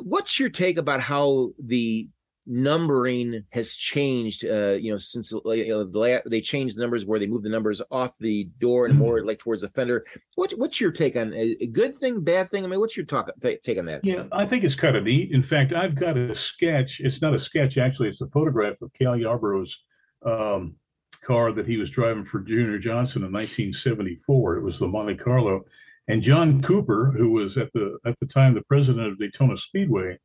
[0.00, 2.08] What's your take about how the
[2.46, 7.04] numbering has changed uh you know since uh, you know, the, they changed the numbers
[7.04, 9.02] where they moved the numbers off the door and mm-hmm.
[9.02, 10.04] more like towards the fender.
[10.36, 12.64] What, what's your take on a good thing bad thing?
[12.64, 14.04] I mean what's your talk take on that?
[14.04, 15.32] Yeah i think it's kind of neat.
[15.32, 18.92] In fact i've got a sketch it's not a sketch actually it's a photograph of
[18.92, 19.84] Cale Yarborough's
[20.24, 20.76] um,
[21.22, 25.64] car that he was driving for junior johnson in 1974 it was the monte carlo.
[26.08, 30.18] And john cooper who was at the at the time the president of daytona speedway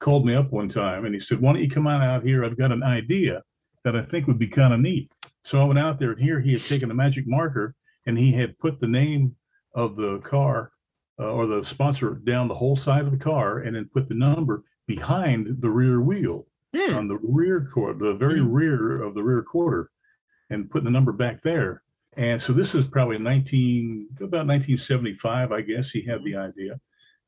[0.00, 2.44] called me up one time and he said, Why don't you come on out here?
[2.44, 3.42] I've got an idea
[3.84, 5.10] that I think would be kind of neat.
[5.42, 7.74] So I went out there and here he had taken a magic marker
[8.06, 9.36] and he had put the name
[9.74, 10.72] of the car
[11.18, 14.14] uh, or the sponsor down the whole side of the car and then put the
[14.14, 16.96] number behind the rear wheel mm.
[16.96, 18.48] on the rear quarter, the very mm.
[18.50, 19.90] rear of the rear quarter,
[20.50, 21.82] and put the number back there.
[22.16, 26.78] And so this is probably 19, about 1975, I guess he had the idea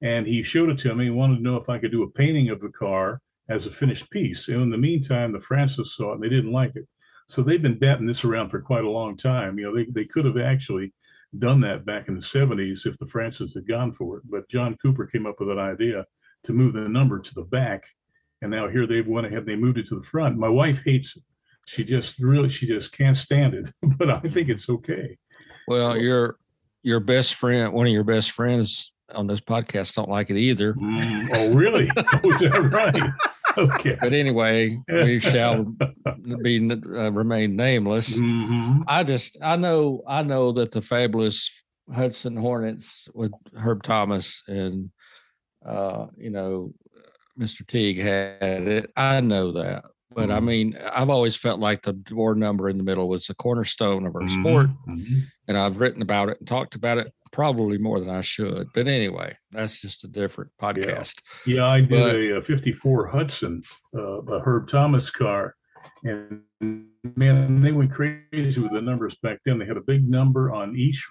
[0.03, 1.05] and he showed it to me.
[1.05, 3.71] He wanted to know if I could do a painting of the car as a
[3.71, 4.49] finished piece.
[4.49, 6.87] And in the meantime, the Frances saw it and they didn't like it.
[7.29, 9.59] So they've been batting this around for quite a long time.
[9.59, 10.93] You know, they, they could have actually
[11.39, 14.25] done that back in the 70s if the Frances had gone for it.
[14.29, 16.05] But John Cooper came up with an idea
[16.45, 17.85] to move the number to the back.
[18.43, 20.39] And now here they've went ahead and they moved it to the front.
[20.39, 21.23] My wife hates it.
[21.67, 23.71] She just really, she just can't stand it.
[23.99, 25.17] but I think it's okay.
[25.67, 26.37] Well, your
[26.85, 30.75] your best friend, one of your best friends on this podcast don't like it either.
[30.75, 31.87] Mm, oh, really?
[32.25, 33.13] Was that right?
[33.57, 33.97] Okay.
[34.01, 35.65] But anyway, we shall
[36.43, 38.19] be uh, remain nameless.
[38.19, 38.83] Mm-hmm.
[38.87, 44.91] I just I know I know that the fabulous Hudson Hornets with Herb Thomas and
[45.65, 46.73] uh, you know
[47.39, 47.67] Mr.
[47.67, 48.91] Teague had it.
[48.97, 49.85] I know that.
[50.11, 50.37] But mm-hmm.
[50.37, 54.07] I mean, I've always felt like the door number in the middle was the cornerstone
[54.07, 54.43] of our mm-hmm.
[54.43, 54.67] sport.
[54.89, 55.19] Mm-hmm.
[55.49, 58.69] And I've written about it and talked about it probably more than I should.
[58.75, 61.21] But anyway, that's just a different podcast.
[61.47, 63.63] Yeah, yeah I did but, a, a, 54 Hudson,
[63.97, 65.55] uh, a Herb Thomas car.
[66.03, 66.43] And
[67.17, 69.59] man, they went crazy with the numbers back then.
[69.59, 71.07] They had a big number on each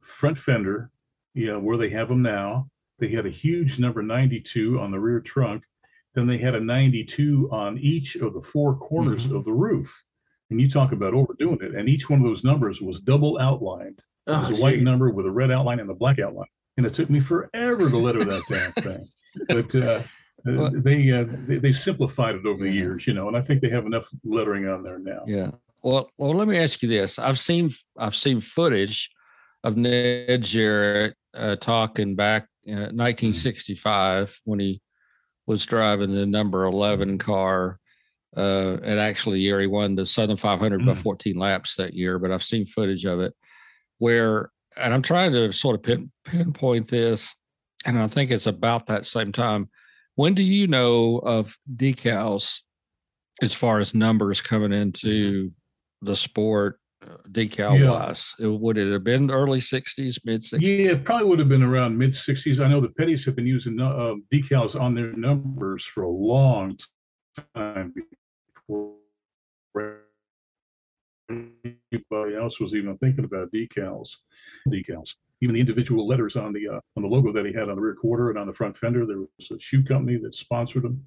[0.00, 0.90] front fender,
[1.34, 2.68] you know, where they have them now.
[2.98, 5.64] They had a huge number 92 on the rear trunk.
[6.14, 9.36] Then they had a 92 on each of the four corners mm-hmm.
[9.36, 10.04] of the roof.
[10.50, 11.74] And you talk about overdoing it.
[11.74, 14.00] And each one of those numbers was double outlined.
[14.26, 16.46] Oh, it was a white number with a red outline and a black outline.
[16.76, 19.06] And it took me forever to letter that damn thing.
[19.48, 20.02] But uh,
[20.44, 23.60] well, they, uh, they, they simplified it over the years, you know, and I think
[23.60, 25.24] they have enough lettering on there now.
[25.26, 25.52] Yeah.
[25.82, 29.10] Well, well, let me ask you this: I've seen I've seen footage
[29.62, 34.80] of Ned Jarrett uh, talking back in 1965 when he
[35.46, 37.78] was driving the number 11 car.
[38.36, 40.86] Uh, and actually, year he won the Southern 500 mm.
[40.86, 42.18] by 14 laps that year.
[42.18, 43.34] But I've seen footage of it
[43.98, 47.34] where, and I'm trying to sort of pin, pinpoint this,
[47.86, 49.68] and I think it's about that same time.
[50.16, 52.60] When do you know of decals
[53.42, 55.50] as far as numbers coming into
[56.02, 57.90] the sport uh, decal Yeah.
[57.90, 58.34] wise?
[58.38, 60.60] It- Would it have been early 60s, mid 60s?
[60.62, 62.64] Yeah, it probably would have been around mid 60s.
[62.64, 66.78] I know the Pettys have been using uh, decals on their numbers for a long
[67.54, 67.92] time
[68.54, 68.94] before
[71.30, 74.10] anybody else was even thinking about decals.
[74.68, 75.14] Decals.
[75.40, 77.82] Even the individual letters on the uh, on the logo that he had on the
[77.82, 81.06] rear quarter and on the front fender, there was a shoe company that sponsored them,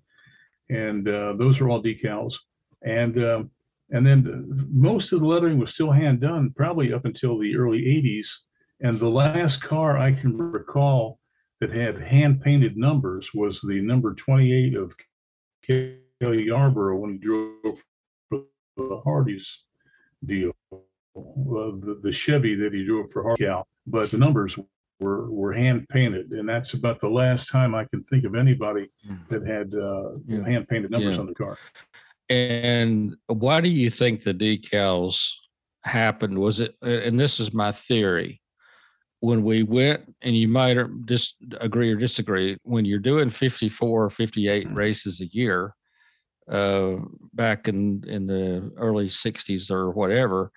[0.69, 2.35] and uh, those are all decals.
[2.83, 3.51] And um,
[3.89, 7.79] and then most of the lettering was still hand done, probably up until the early
[7.79, 8.27] 80s.
[8.81, 11.19] And the last car I can recall
[11.61, 14.95] that had hand painted numbers was the number 28 of
[15.63, 17.83] Cale Yarborough when he drove
[18.29, 18.43] for
[18.75, 19.63] the Hardee's
[20.25, 20.51] deal.
[20.71, 20.81] Uh,
[21.15, 24.57] the, the Chevy that he drove for Hardee, but the numbers
[24.99, 28.89] were were hand painted, and that's about the last time I can think of anybody
[29.07, 29.27] Mm.
[29.29, 30.43] that had uh, Yeah.
[30.45, 31.21] hand painted numbers Yeah.
[31.21, 31.57] on the car.
[32.29, 35.31] And why do you think the decals
[35.83, 36.37] happened?
[36.37, 38.41] Was it, and this is my theory,
[39.21, 44.09] when we went, and you might just agree or disagree, when you're doing 54 or
[44.09, 45.73] 58 races a year,
[46.49, 46.95] uh,
[47.33, 50.51] back in, in the early 60s or whatever,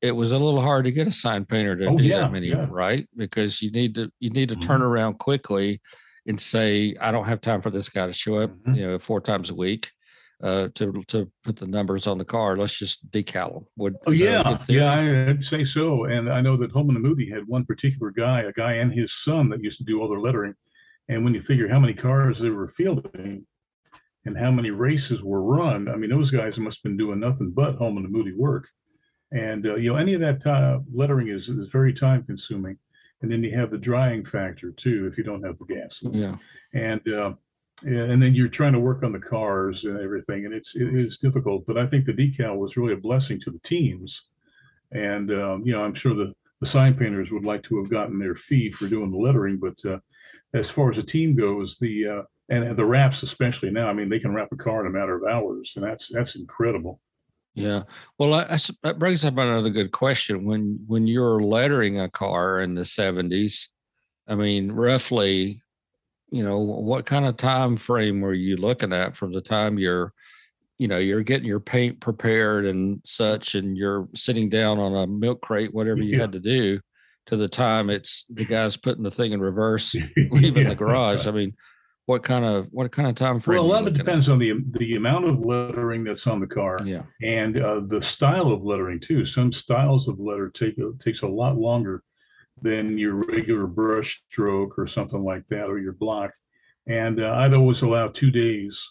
[0.00, 2.32] it was a little hard to get a sign painter to Oh, do yeah, that
[2.32, 2.66] many, yeah.
[2.70, 3.08] right?
[3.16, 4.84] Because you need to, you need to turn Mhm.
[4.84, 5.80] around quickly
[6.26, 8.76] and say, I don't have time for this guy to show up, Mhm.
[8.76, 9.90] you know, four times a week
[10.40, 12.56] uh, to to put the numbers on the car.
[12.56, 13.64] Let's just decal them.
[13.76, 16.04] Would Oh is that a yeah, yeah, I'd say so.
[16.04, 19.64] And I know that Holman-Moody had one particular guy, a guy and his son that
[19.64, 20.54] used to do all their lettering.
[21.08, 23.46] And when you figure how many cars they were fielding
[24.28, 27.50] and how many races were run, I mean, those guys must have been doing nothing
[27.50, 28.68] but Holman-Moody work.
[29.32, 32.76] And uh, you know, any of that uh, lettering is is very time consuming.
[33.20, 36.36] And then you have the drying factor too if you don't have the gas Yeah,
[36.72, 37.32] and uh,
[37.84, 41.18] and then you're trying to work on the cars and everything, and it's it is
[41.18, 41.66] difficult.
[41.66, 44.28] But I think the decal was really a blessing to the teams,
[44.92, 48.18] and um, you know I'm sure the the sign painters would like to have gotten
[48.18, 49.98] their fee for doing the lettering, but uh,
[50.54, 54.08] as far as the team goes, the uh, and the wraps especially now, I mean
[54.08, 57.00] they can wrap a car in a matter of hours, and that's that's incredible.
[57.54, 57.82] yeah.
[58.18, 60.44] Well, I, that brings up another good question.
[60.44, 63.68] When when you're lettering a car in the '70s,
[64.26, 65.62] I mean, roughly,
[66.30, 70.12] you know, what kind of time frame were you looking at from the time you're
[70.78, 75.06] you know you're getting your paint prepared and such and you're sitting down on a
[75.08, 76.20] milk crate whatever you Yeah.
[76.22, 76.78] had to do
[77.26, 79.96] to the time it's the guy's putting the thing in reverse
[80.30, 80.68] leaving Yeah.
[80.68, 81.52] the garage i mean
[82.08, 84.04] what kind of what kind of time frame Well, a lot of it looking at?
[84.06, 86.78] depends on the the amount of lettering that's on the car.
[86.84, 89.26] yeah and uh, the style of lettering too.
[89.26, 92.02] Some styles of letter take takes a lot longer
[92.62, 96.32] than your regular brush stroke or something like that, or your block.
[96.86, 98.82] And uh, I'd always allow two days,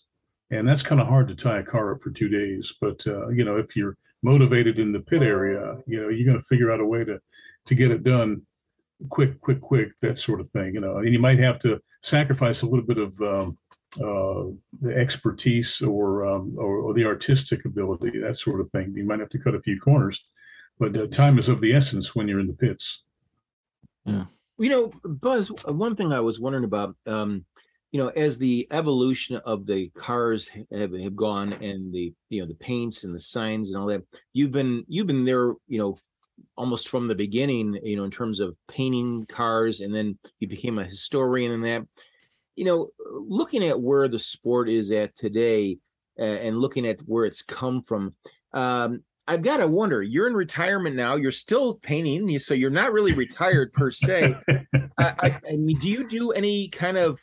[0.52, 2.72] and that's kind of hard to tie a car up for two days.
[2.80, 6.40] But uh, you know, if you're motivated in the pit area, you know, you're going
[6.40, 7.20] to figure out a way to
[7.66, 8.44] to get it done
[9.10, 10.76] quick, quick, quick, that sort of thing.
[10.76, 13.58] You know, and you might have to sacrifice a little bit of um,
[13.98, 18.94] uh, the expertise or, um, or or the artistic ability, that sort of thing.
[18.96, 20.26] You might have to cut a few corners,
[20.80, 23.04] but uh, time is of the essence when you're in the pits.
[24.06, 24.26] Yeah.
[24.60, 27.46] You know, Buz, one thing I was wondering about, um,
[27.92, 32.48] you know, as the evolution of the cars have, have gone and the, you know,
[32.48, 35.98] the paints and the signs and all that, you've been, you've been there, you know,
[36.56, 40.80] almost from the beginning, you know, in terms of painting cars and then you became
[40.80, 41.84] a historian in that,
[42.56, 45.78] you know, looking at where the sport is at today
[46.20, 48.16] uh, and looking at where it's come from,
[48.54, 50.02] um, I've got to wonder.
[50.02, 51.16] You're in retirement now.
[51.18, 54.34] You're still painting, so you're not really retired per se.
[54.48, 54.64] I,
[54.98, 57.20] I, I mean, do you do any kind of?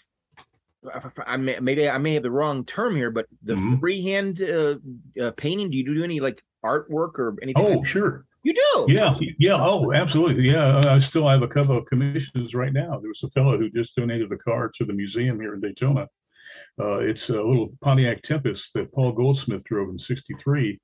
[1.27, 3.81] I may, maybe I may have the wrong term here, but the Mhm.
[3.81, 4.75] freehand uh,
[5.19, 5.71] uh, painting.
[5.71, 7.67] Do you do any like artwork or anything?
[7.67, 8.27] Oh, like- sure.
[8.45, 8.87] You do.
[8.93, 9.57] Yeah, yeah.
[9.59, 10.51] Oh, absolutely.
[10.51, 12.99] Yeah, I still have a couple of commissions right now.
[13.01, 16.09] There was a fellow who just donated a car to the museum here in Daytona.
[16.79, 20.81] Uh, it's a little Pontiac Tempest that Paul Goldsmith drove in '63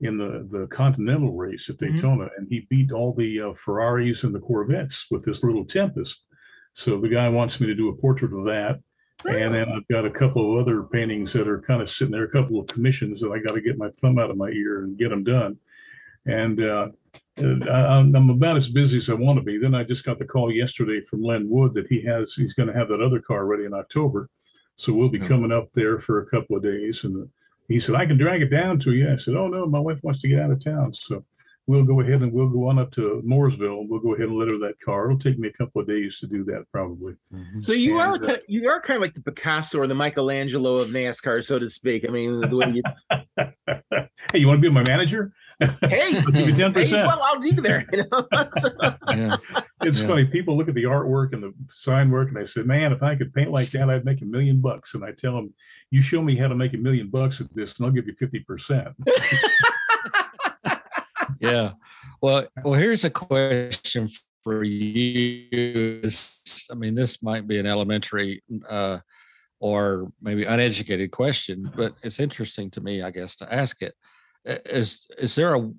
[0.00, 1.94] in the the Continental race at Mhm.
[1.96, 6.24] Daytona, and he beat all the uh, Ferraris and the Corvettes with this little Tempest.
[6.72, 8.80] So the guy wants me to do a portrait of that.
[9.26, 12.24] And then I've got a couple of other paintings that are kind of sitting there,
[12.24, 14.82] a couple of commissions that I got to get my thumb out of my ear
[14.82, 15.56] and get them done.
[16.26, 16.88] And uh,
[17.38, 19.58] uh, I'm I'm about as busy as I want to be.
[19.58, 22.68] Then I just got the call yesterday from Len Wood that he has, he's going
[22.68, 24.28] to have that other car ready in October.
[24.76, 27.04] So we'll be coming up there for a couple of days.
[27.04, 27.28] And
[27.68, 29.12] he said, I can drag it down to you.
[29.12, 30.92] I said, Oh, no, my wife wants to get out of town.
[30.92, 31.24] So
[31.66, 33.88] we'll go ahead and we'll go on up to Mooresville.
[33.88, 35.06] We'll go ahead and litter that car.
[35.06, 37.14] It'll take me a couple of days to do that probably.
[37.32, 37.64] Mhm.
[37.64, 39.94] So you are And, uh, ki- you are kind of like the Picasso or the
[39.94, 42.04] Michelangelo of NASCAR, so to speak.
[42.08, 42.82] I mean, the way you,
[44.32, 45.32] hey, you want to be my manager?
[45.60, 47.06] hey, I'll give you ten percent.
[47.06, 47.84] well, I'll be there.
[47.92, 48.28] You know?
[49.14, 49.36] Yeah.
[49.82, 50.06] It's Yeah.
[50.08, 50.24] funny.
[50.24, 53.14] People look at the artwork and the sign work, and they say, "Man, if I
[53.14, 55.52] could paint like that, I'd make a million bucks." And I tell them,
[55.90, 58.14] "You show me how to make a million bucks at this, and I'll give you
[58.14, 58.88] fifty percent."
[61.44, 61.72] yeah.
[62.20, 64.08] Well, well, here's a question
[64.42, 66.02] for you.
[66.70, 68.98] I mean, this might be an elementary uh,
[69.60, 73.94] or maybe uneducated question, but it's interesting to me, I guess, to ask it.
[74.44, 75.70] Is Is there a,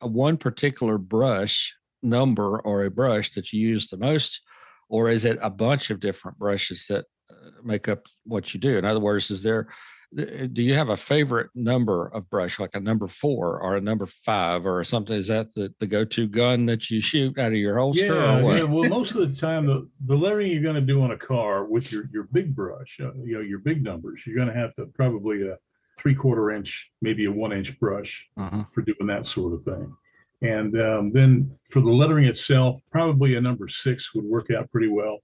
[0.00, 4.42] a one particular brush number or a brush that you use the most,
[4.88, 8.78] or is it a bunch of different brushes that uh, make up what you do?
[8.78, 9.68] In other words, is there
[10.14, 14.06] do you have a favorite number of brush like a number four or a number
[14.06, 17.78] five or something is that the, the go-to gun that you shoot out of your
[17.78, 18.64] holster Yeah, or what yeah.
[18.64, 21.64] Well, most of the time, the, the lettering you're going to do on a car
[21.64, 24.74] with your, your big brush, uh, you know, your big numbers, you're going to have
[24.74, 25.56] to probably a
[25.98, 28.64] three quarter inch, maybe a one inch brush uh-huh.
[28.72, 29.94] for doing that sort of thing.
[30.42, 34.88] And um, then for the lettering itself, probably a number six would work out pretty
[34.88, 35.18] well.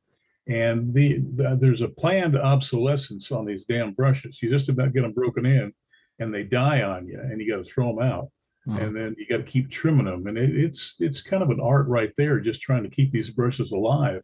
[0.49, 4.43] And the, the there's a planned obsolescence on these damn brushes.
[4.43, 5.73] You just about get them broken in,
[6.19, 8.31] and they die on you, and you got to throw them out.
[8.69, 8.85] Uh-huh.
[8.85, 11.61] and then you got to keep trimming them and it, it's it's kind of an
[11.61, 14.23] art right there just trying to keep these brushes alive.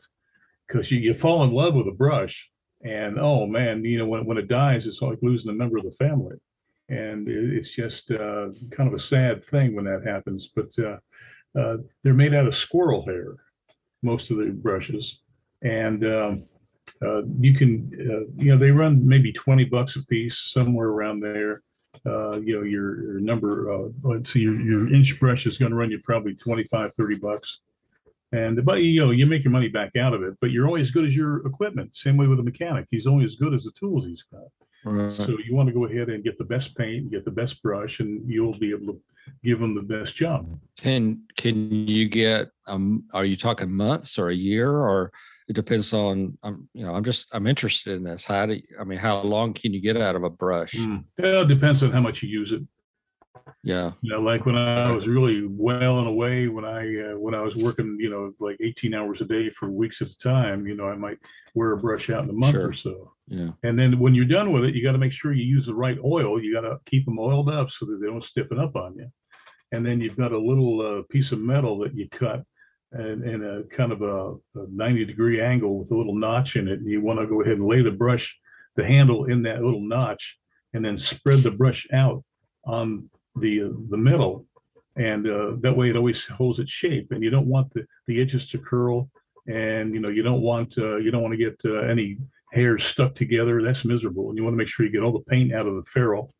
[0.66, 2.50] Because you, you fall in love with a brush
[2.84, 5.84] and oh man you know when, when it dies it's like losing a member of
[5.84, 6.36] the family.
[6.90, 10.48] And it, it's just uh, kind of a sad thing when that happens.
[10.54, 10.98] But uh,
[11.58, 13.36] uh, they're made out of squirrel hair
[14.02, 15.22] most of the brushes
[15.64, 16.44] and um,
[17.02, 21.20] uh, you can uh, you know they run maybe 20 bucks a piece somewhere around
[21.20, 21.62] there
[22.06, 25.70] uh, you know, your, your number, uh, let's see, your, your inch brush is going
[25.70, 27.60] to run you probably 25, 30 bucks.
[28.32, 30.80] And, but you know, you make your money back out of it, but you're only
[30.80, 31.94] as good as your equipment.
[31.94, 32.86] Same way with a mechanic.
[32.90, 34.42] He's only as good as the tools he's got.
[34.84, 35.10] Right.
[35.10, 38.00] So you want to go ahead and get the best paint, get the best brush,
[38.00, 39.00] and you'll be able to
[39.42, 40.58] give them the best job.
[40.76, 45.10] can can you get um are you talking months or a year or
[45.48, 48.62] it depends on um you know i'm just i'm interested in this how do you,
[48.80, 50.74] i mean how long can you get out of a brush
[51.18, 52.62] Well, it depends on how much you use it.
[53.62, 57.34] yeah You know, like when I was really well and away, when I uh, when
[57.34, 60.66] I was working, you know, like 18 hours a day for weeks at a time,
[60.66, 61.18] you know, I might
[61.54, 62.68] wear a brush out in a month Sure.
[62.68, 62.94] or so.
[63.28, 65.66] yeah And then when you're done with it, you got to make sure you use
[65.66, 66.40] the right oil.
[66.42, 69.08] You got to keep them oiled up so that they don't stiffen up on you.
[69.72, 72.40] And then you've got a little uh, piece of metal that you cut
[72.94, 76.68] and in a kind of a, a 90 degree angle with a little notch in
[76.68, 76.78] it.
[76.78, 78.38] And you want to go ahead and lay the brush,
[78.76, 80.38] the handle in that little notch,
[80.72, 82.24] and then spread the brush out
[82.64, 84.46] on the uh, the metal.
[84.96, 87.10] And uh, that way it always holds its shape.
[87.10, 89.10] And you don't want the, the edges to curl.
[89.48, 92.18] And you know you don't want uh, you don't want to get uh, any
[92.52, 93.60] hairs stuck together.
[93.60, 94.28] That's miserable.
[94.28, 96.32] And you want to make sure you get all the paint out of the ferrule.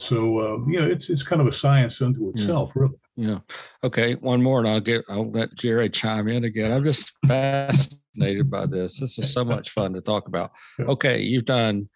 [0.00, 2.94] So uh, you know, it's it's kind of a science unto itself, really.
[3.16, 3.40] yeah.
[3.84, 6.72] Okay one more and i'll get i'll let jerry chime in again.
[6.72, 8.98] I'm just fascinated by this.
[8.98, 10.52] This is so much fun to talk about.
[10.78, 10.86] Yeah.
[10.86, 11.88] okay you've done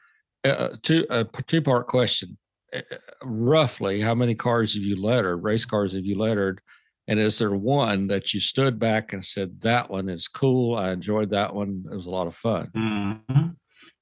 [0.45, 2.37] uh, two a two part question.
[2.75, 2.81] Uh,
[3.23, 6.61] roughly how many cars have you lettered race cars have you lettered?
[7.09, 10.91] And is there one that you stood back and said that one is cool i
[10.91, 12.71] enjoyed that one it was a lot of fun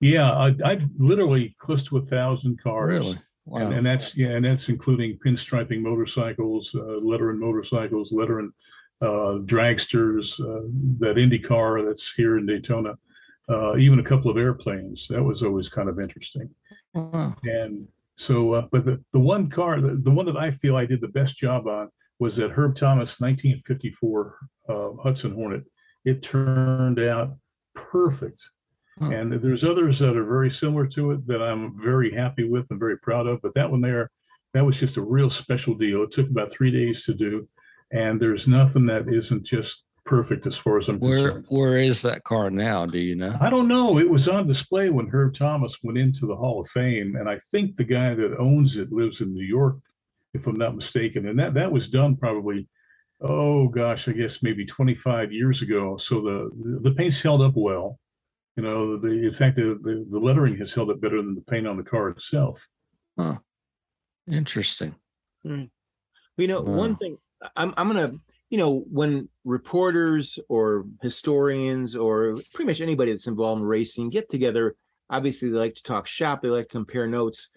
[0.01, 2.91] Yeah, I, I literally close to a thousand cars.
[2.91, 8.53] really wow And, and that's yeah, and that's including pinstriping motorcycles, uh, lettering motorcycles, lettering
[9.01, 10.69] uh, dragsters, uh,
[11.01, 12.95] that Indy car that's here in Daytona,
[13.49, 15.09] uh, even a couple of airplanes.
[15.09, 16.49] That was always kind of interesting.
[16.95, 17.35] wow.
[17.45, 20.87] And so, uh, but the, the one car, the, the one that I feel I
[20.87, 21.89] did the best job on
[22.19, 24.39] was that Herb Thomas 1954
[24.69, 25.65] uh, Hudson Hornet.
[26.05, 27.37] It turned out
[27.75, 28.41] perfect.
[29.01, 29.11] Huh.
[29.11, 32.79] And there's others that are very similar to it that I'm very happy with and
[32.79, 33.41] very proud of.
[33.43, 34.11] But that one there,
[34.53, 36.03] that was just a real special deal.
[36.03, 37.49] It took about three days to do.
[37.91, 41.47] And there's nothing that isn't just perfect as far as I'm where concerned.
[41.49, 43.99] where is that car now do you know I don't know.
[43.99, 47.39] It was on display when Herb Thomas went into the Hall of Fame, and I
[47.51, 49.77] think the guy that owns it lives in New York,
[50.35, 51.29] if I'm not mistaken.
[51.29, 52.69] And that that was done probably,
[53.21, 55.97] oh gosh, I guess maybe 25 years ago.
[55.97, 57.99] So the the paint's held up well.
[58.57, 61.41] You know, the in fact the, the the lettering has held up better than the
[61.41, 62.69] paint on the car itself.
[63.19, 63.39] Huh.
[64.31, 64.95] Interesting
[66.37, 67.19] You know, one thing
[67.57, 68.13] I'm I'm gonna,
[68.51, 74.29] you know, when reporters or historians or pretty much anybody that's involved in racing get
[74.29, 74.77] together,
[75.11, 77.51] obviously they like to talk shop, they like to compare notes.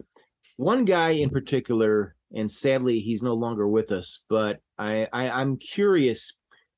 [0.58, 4.24] One guy in particular, and sadly he's no longer with us.
[4.30, 6.34] But I, I I'm curious,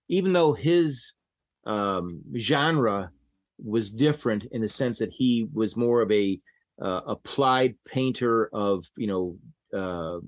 [0.10, 1.14] even though his
[1.66, 3.12] um, genre
[3.64, 6.40] was different in the sense that he was more of a
[6.82, 9.38] uh, applied painter of you know
[9.78, 10.20] uh,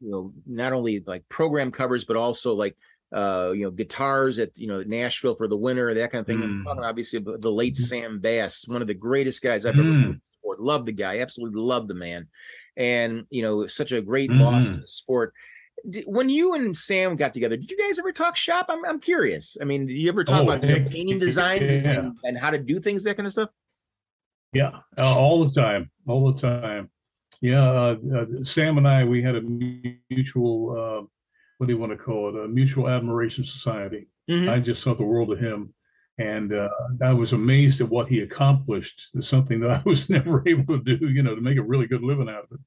[0.00, 2.76] you know not only like program covers but also like
[3.14, 6.40] uh, you know guitars at you know Nashville for the winter that kind of thing.
[6.40, 6.82] Mm.
[6.82, 7.84] Obviously, the late mm.
[7.84, 10.04] Sam Bass, one of the greatest guys I've mm.
[10.04, 10.60] ever sport.
[10.60, 12.26] Love the guy, absolutely loved the man,
[12.76, 14.40] and you know such a great mm.
[14.40, 15.32] loss to the sport.
[16.06, 18.66] When you and Sam got together, did you guys ever talk shop?
[18.68, 19.56] I'm I'm curious.
[19.60, 21.90] I mean, did you ever talk oh, about painting designs yeah.
[21.90, 23.50] and, and how to do things, that kind of stuff?
[24.54, 26.90] Yeah, uh, all the time, all the time.
[27.40, 31.06] Yeah, uh, uh, Sam and I, we had a mutual, uh,
[31.58, 32.44] what do you want to call it?
[32.44, 34.08] A mutual admiration society.
[34.30, 34.48] Mm-hmm.
[34.48, 35.74] I just saw the world of him,
[36.18, 36.68] and uh,
[37.02, 39.08] I was amazed at what he accomplished.
[39.14, 41.86] It's something that I was never able to do, you know, to make a really
[41.86, 42.60] good living out of it.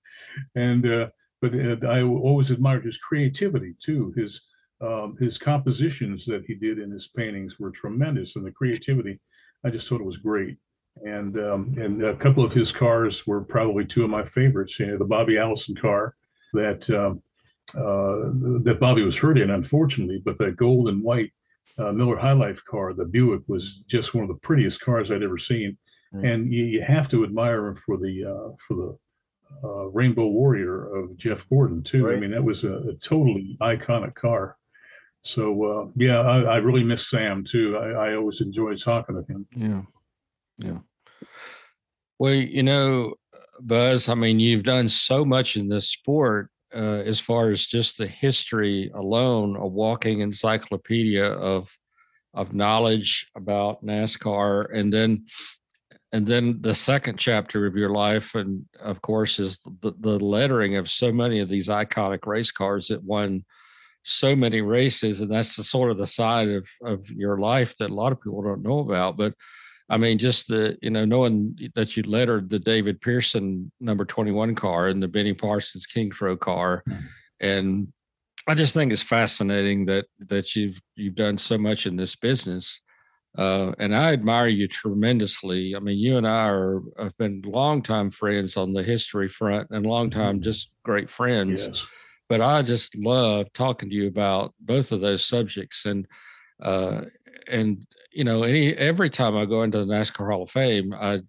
[0.54, 1.08] And uh,
[1.42, 1.54] but
[1.86, 4.14] I always admired his creativity too.
[4.16, 4.42] His
[4.80, 9.20] um, his compositions that he did in his paintings were tremendous, and the creativity,
[9.64, 10.58] I just thought it was great
[11.04, 14.80] and um, and a couple of his cars were probably two of my favorites.
[14.80, 16.16] You know, the Bobby Allison car
[16.54, 17.22] that um,
[17.76, 18.32] uh,
[18.64, 21.32] that Bobby was hurt in, unfortunately, but that gold and white
[21.78, 25.24] uh, Miller High Life car, the Buick, was just one of the prettiest cars I'd
[25.24, 25.78] ever seen.
[26.14, 26.26] Mm-hmm.
[26.26, 28.98] And you, you, have to admire him for the uh, for the
[29.64, 32.08] uh, Rainbow Warrior of Jeff Gordon too.
[32.08, 32.18] Right.
[32.18, 34.58] I mean, that was a, a totally iconic car.
[35.22, 37.78] So uh, yeah, I, I, really miss Sam too.
[37.78, 39.48] I, I always enjoyed talking to him.
[39.56, 39.82] Yeah.
[40.60, 40.80] Yeah.
[42.20, 43.16] Well, you know,
[43.60, 47.98] Buz, I mean, you've done so much in this sport uh, as far as just
[47.98, 51.70] the history alone, a walking encyclopedia of
[52.34, 55.26] of knowledge about NASCAR, and then
[56.12, 60.76] and then the second chapter of your life, and of course, is the, the lettering
[60.76, 63.44] of so many of these iconic race cars that won
[64.04, 67.90] so many races, and that's the sort of the side of of your life that
[67.90, 69.34] a lot of people don't know about, but
[69.90, 74.32] I mean, just the you know knowing that you lettered the David Pearson number twenty
[74.32, 77.06] one car and the Benny Parsons Kingsrow car, mm-hmm.
[77.40, 77.94] and
[78.48, 82.82] I just think it's fascinating that that you've you've done so much in this business,
[83.38, 85.76] uh, and I admire you tremendously.
[85.76, 89.86] I mean, you and I are have been longtime friends on the history front and
[89.86, 90.44] long time mm-hmm.
[90.44, 91.68] just great friends.
[91.68, 91.86] Yes.
[92.30, 96.08] But I just love talking to you about both of those subjects and
[96.62, 97.02] uh,
[97.48, 101.22] and you know, any every time I go into the NASCAR Hall of Fame, I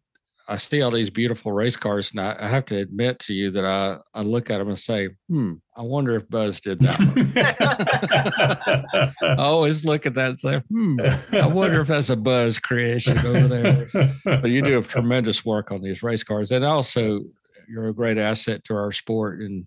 [0.49, 3.51] I see all these beautiful race cars, and I, I, have to admit to you
[3.51, 6.99] that I, I look at them and say, "Hmm, I wonder if Buz did that
[6.99, 7.33] one."
[9.23, 10.99] I always look at that and say, "Hmm,
[11.33, 13.89] I wonder if that's a Buz creation over there."
[14.25, 17.21] but you do a tremendous work on these race cars, and also
[17.69, 19.67] you're a great asset to our sport and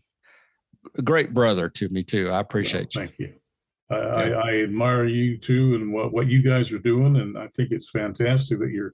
[0.97, 2.29] a great brother to me too.
[2.29, 3.07] I appreciate well, you.
[3.07, 3.33] Thank you.
[3.89, 7.47] I, I, I, admire you too and what, what you guys are doing, and I
[7.47, 8.93] think it's fantastic that you're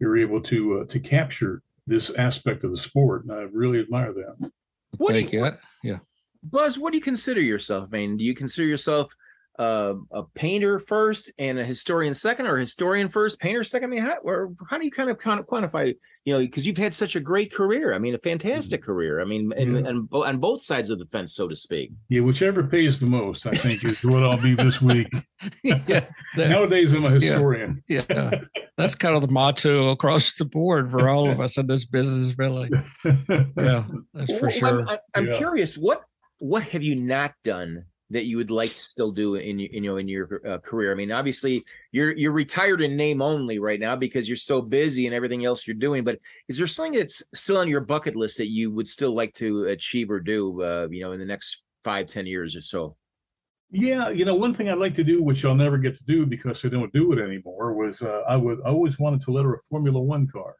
[0.00, 4.12] you're able to uh, to capture this aspect of the sport, and I really admire
[4.12, 4.50] that.
[4.96, 5.50] What Thank you.
[5.82, 5.98] Yeah,
[6.44, 7.88] Buz, what do you consider yourself?
[7.92, 9.12] I mean, do you consider yourself
[9.58, 13.90] uh, a painter first and a historian second, or a historian first, painter second?
[13.90, 15.94] I mean, how, or how do you kind of kind of quantify?
[16.24, 17.94] You know, because you've had such a great career.
[17.94, 18.90] I mean, a fantastic mm-hmm.
[18.90, 19.20] career.
[19.20, 19.90] I mean, and, yeah.
[19.90, 21.92] and on both sides of the fence, so to speak.
[22.08, 25.12] Yeah, whichever pays the most, I think, is what I'll be this week.
[25.62, 27.82] yeah, nowadays I'm a historian.
[27.88, 28.30] Yeah, yeah.
[28.76, 32.36] that's kind of the motto across the board for all of us in this business,
[32.38, 32.70] really.
[33.56, 34.88] Yeah, that's for well, sure.
[34.88, 35.36] I'm, I'm yeah.
[35.36, 36.02] curious what
[36.44, 39.96] what have you not done that you would like to still do in you know
[39.96, 40.92] in your uh, career?
[40.92, 45.06] I mean, obviously you're you're retired in name only right now because you're so busy
[45.06, 46.04] and everything else you're doing.
[46.04, 46.18] But
[46.48, 49.64] is there something that's still on your bucket list that you would still like to
[49.64, 50.62] achieve or do?
[50.62, 52.94] Uh, you know, in the next five ten years or so.
[53.70, 56.26] Yeah, you know, one thing I'd like to do, which I'll never get to do
[56.26, 59.54] because I don't do it anymore, was uh, I would I always wanted to letter
[59.54, 60.54] a Formula One car.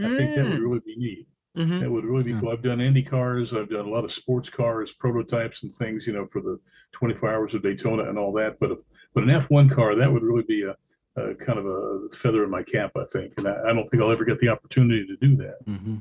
[0.00, 0.16] I mm.
[0.16, 0.62] think that would mm.
[0.62, 1.28] really be neat.
[1.56, 1.80] Mm-hmm.
[1.80, 2.50] That would really be cool.
[2.50, 3.54] I've done Indy cars.
[3.54, 6.06] I've done a lot of sports cars, prototypes, and things.
[6.06, 6.60] You know, for the
[6.92, 8.58] 24 Hours of Daytona and all that.
[8.60, 8.78] But
[9.14, 10.76] but an F1 car that would really be a,
[11.20, 13.32] a kind of a feather in my cap, I think.
[13.38, 15.66] And I, I, don't think I'll ever get the opportunity to do that.
[15.66, 15.96] Mm-hmm.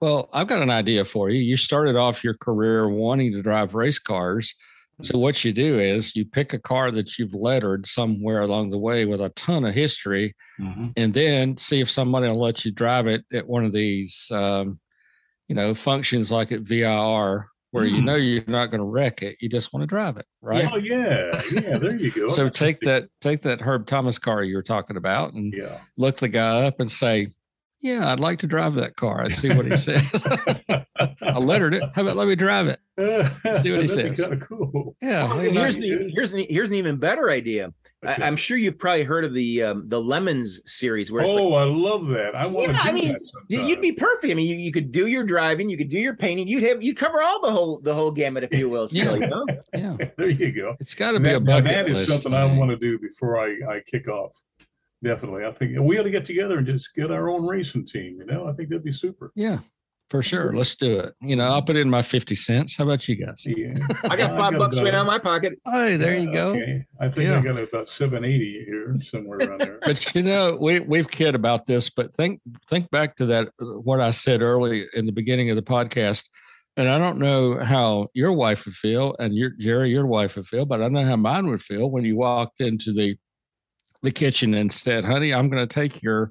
[0.00, 1.40] Well, I've got an idea for you.
[1.40, 4.54] You started off your career wanting to drive race cars.
[5.02, 8.78] So what you do is you pick a car that you've lettered somewhere along the
[8.78, 10.88] way with a ton of history, mm-hmm.
[10.96, 14.80] and then see if somebody will let you drive it at one of these, um,
[15.48, 17.90] you know, functions like at VIR where mm.
[17.90, 19.36] you know you're not going to wreck it.
[19.40, 20.68] You just want to drive it, right?
[20.70, 21.78] Oh yeah, yeah.
[21.78, 22.28] There you go.
[22.28, 25.78] so take that take that Herb Thomas car you were talking about, and yeah.
[25.96, 27.28] look the guy up and say,
[27.82, 29.22] Yeah, I'd like to drive that car.
[29.22, 30.08] I'd see what he says.
[31.20, 31.82] I lettered it.
[31.94, 32.80] How about let me drive it?
[33.60, 34.20] See what he says.
[34.20, 34.96] Kind of cool.
[35.02, 35.26] Yeah.
[35.26, 37.72] Well, here's the, here's an, here's an even better idea.
[38.04, 41.10] I, am sure you've probably heard of the um, the Lemons series.
[41.10, 42.34] Where oh, like, I love that.
[42.34, 42.88] I want yeah, to.
[42.88, 43.16] I mean,
[43.48, 44.30] you'd be perfect.
[44.30, 46.82] I mean, you, you could do your driving, you could do your painting, you'd have
[46.82, 48.88] you cover all the whole the whole gamut, if you will.
[48.88, 49.24] Still, yeah.
[49.24, 49.46] You know?
[49.74, 49.96] yeah.
[50.16, 50.76] there you go.
[50.80, 52.22] It's got to be a bucket That is list.
[52.22, 54.36] something I want to do before I I kick off.
[55.02, 58.18] Definitely, I think we ought to get together and just get our own racing team.
[58.20, 59.32] You know, I think that'd be super.
[59.34, 59.58] Yeah,
[60.10, 60.54] for sure.
[60.54, 61.14] Let's do it.
[61.20, 62.76] You know, I'll put in my fifty cents.
[62.76, 63.42] How about you guys?
[63.44, 63.74] Yeah,
[64.04, 65.54] I got five bucks right out of my pocket.
[65.64, 66.50] Hey, there you go.
[66.50, 66.86] Okay.
[67.00, 67.38] I think Yeah.
[67.38, 69.78] I got about seven eighty here, somewhere around there.
[69.84, 74.00] But you know, we we've kid about this, but think think back to that what
[74.00, 76.28] I said early in the beginning of the podcast.
[76.76, 80.46] And I don't know how your wife would feel, and your Jerry, your wife would
[80.46, 83.16] feel, but I know how mine would feel when you walked into the
[84.02, 86.30] the kitchen and said, "Honey, I'm going to take your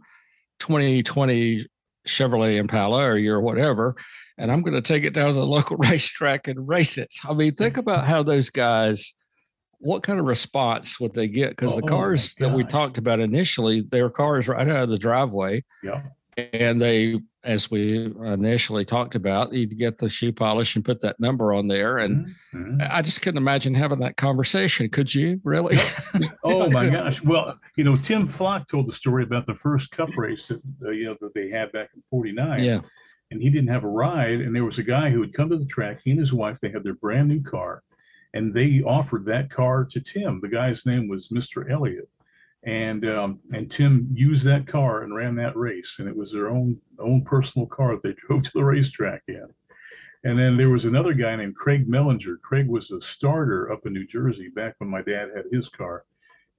[0.59, 1.65] 2020
[2.07, 3.95] Chevrolet Impala or your whatever,
[4.38, 7.34] and I'm going to take it down to the local racetrack and race it." I
[7.34, 7.80] mean, think mm-hmm.
[7.80, 9.13] about how those guys.
[9.84, 11.49] What kind of response would they get?
[11.49, 14.84] Because the Oh, oh cars that we talked about initially, they were cars right out
[14.84, 16.03] of the driveway Yeah.
[16.54, 21.20] And they as we initially talked about you'd get the shoe polish and put that
[21.20, 22.88] number on there and Mhm.
[22.92, 25.78] i just couldn't imagine having that conversation could you really
[26.44, 27.24] Oh my gosh!
[27.24, 30.89] Well, you know, Tim Flock told the story about the first Cup race that uh,
[30.92, 32.64] you know that they had back in '49.
[32.64, 32.82] yeah
[33.32, 34.42] and he didn't have a ride.
[34.42, 36.02] And there was a guy who had come to the track.
[36.04, 37.82] He and his wife, they had their brand new car,
[38.34, 40.42] and they offered that car to Tim.
[40.42, 41.72] The guy's name was Mr.
[41.72, 42.10] Elliott,
[42.64, 46.49] and um, and Tim used that car and ran that race, and it was their
[46.49, 49.47] own own personal car that they drove to the racetrack in.
[50.24, 52.39] And then there was another guy named Craig Mellinger.
[52.41, 56.05] Craig was a starter up in New Jersey back when my dad had his car,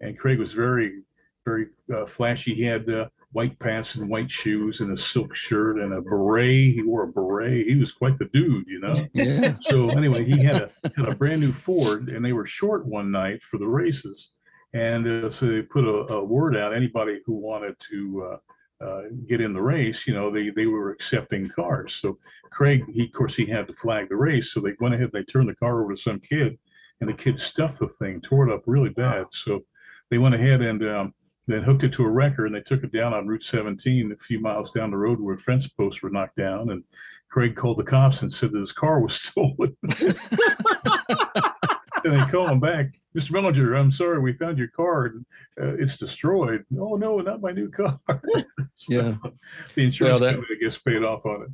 [0.01, 1.03] and Craig was very,
[1.45, 2.55] very uh, flashy.
[2.55, 6.75] He had uh, white pants and white shoes and a silk shirt and a beret.
[6.75, 7.67] He wore a beret.
[7.67, 9.07] He was quite the dude, you know.
[9.15, 12.85] yeah So anyway, he had a had a brand new Ford, and they were short
[12.87, 14.33] one night for the races,
[14.75, 16.75] and uh, so they put a, a word out.
[16.75, 20.91] Anybody who wanted to uh, uh, get in the race, you know, they they were
[20.91, 21.95] accepting cars.
[21.95, 22.19] So
[22.51, 25.11] Craig, he of course he had to flag the race, so they went ahead.
[25.13, 26.59] and They turned the car over to some kid,
[27.01, 29.27] and the kid stuffed the thing, tore it up really bad.
[29.31, 29.65] So
[30.11, 31.15] they went ahead and um,
[31.47, 34.17] then hooked it to a wrecker, and they took it down on Route 17, a
[34.17, 36.83] few miles down the road, where fence posts were knocked down, and
[37.31, 39.77] Craig called the cops and said that his car was stolen.
[42.05, 43.31] and they call him back, Mr.
[43.33, 45.27] Mellinger, I'm sorry, we found your car and
[45.61, 46.65] uh, it's destroyed.
[46.79, 48.01] Oh no, not my new car.
[48.75, 49.15] So Yeah.
[49.75, 51.49] the insurance Well, that- company gets paid off on it.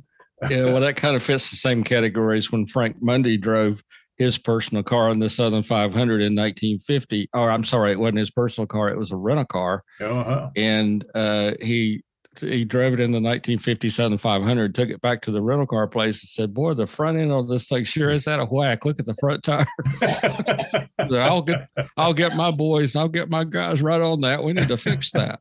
[0.51, 3.83] yeah well that kind of fits the same categories when frank mundy drove
[4.17, 8.31] his personal car in the southern 500 in 1950 or i'm sorry it wasn't his
[8.31, 10.49] personal car it was a rental car Uh-huh.
[10.55, 12.03] and uh, he
[12.39, 15.87] he drove it in the 1950 Southern 500, took it back to the rental car
[15.87, 18.85] place and said, "Boy, the front end on this thing sure is out of whack.
[18.85, 19.67] Look at the front tires."
[21.11, 21.67] I'll get
[21.97, 24.43] I'll get my boys, I'll get my guys right on that.
[24.43, 25.39] We need to fix that.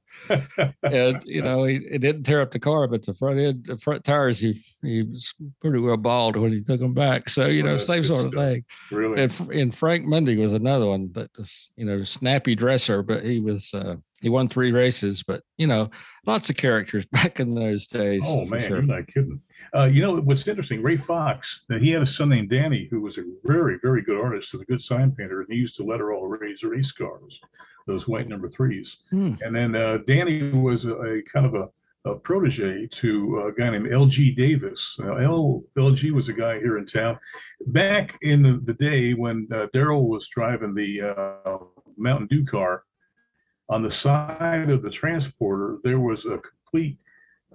[0.83, 3.77] and you know, he it didn't tear up the car, but the front end, the
[3.79, 7.29] front tires, he he was pretty well bald when he took them back.
[7.29, 8.43] So you Well, know, same sort of stuff.
[8.43, 8.65] thing.
[8.91, 9.23] really?
[9.23, 13.41] And, and Frank Mundy was another one that was, you know, snappy dresser, but he
[13.41, 15.91] was, uh, he won three races, but you know,
[16.27, 18.25] lots of characters back in those days.
[18.27, 18.69] Oh man, sure.
[18.79, 19.41] you're not kidding.
[19.75, 20.83] Uh, you know what's interesting?
[20.83, 21.65] Ray Fox.
[21.71, 24.63] uh, He had a son named Danny who was a very, very good artist, was
[24.63, 27.41] a good sign painter, and he used to letter all Ray's race cars,
[27.87, 28.99] those white number threes.
[29.11, 29.35] Hmm.
[29.43, 31.69] And then uh, Danny was a, a kind of a,
[32.11, 34.31] a protege to a guy named L.G.
[34.31, 34.97] Davis.
[34.99, 37.19] Now, L, LG was a guy here in town
[37.67, 41.03] back in the, the day when uh, Darrell was driving the
[41.47, 41.59] uh,
[41.99, 42.85] Mountain Dew car.
[43.71, 46.99] On the side of the transporter, there was a complete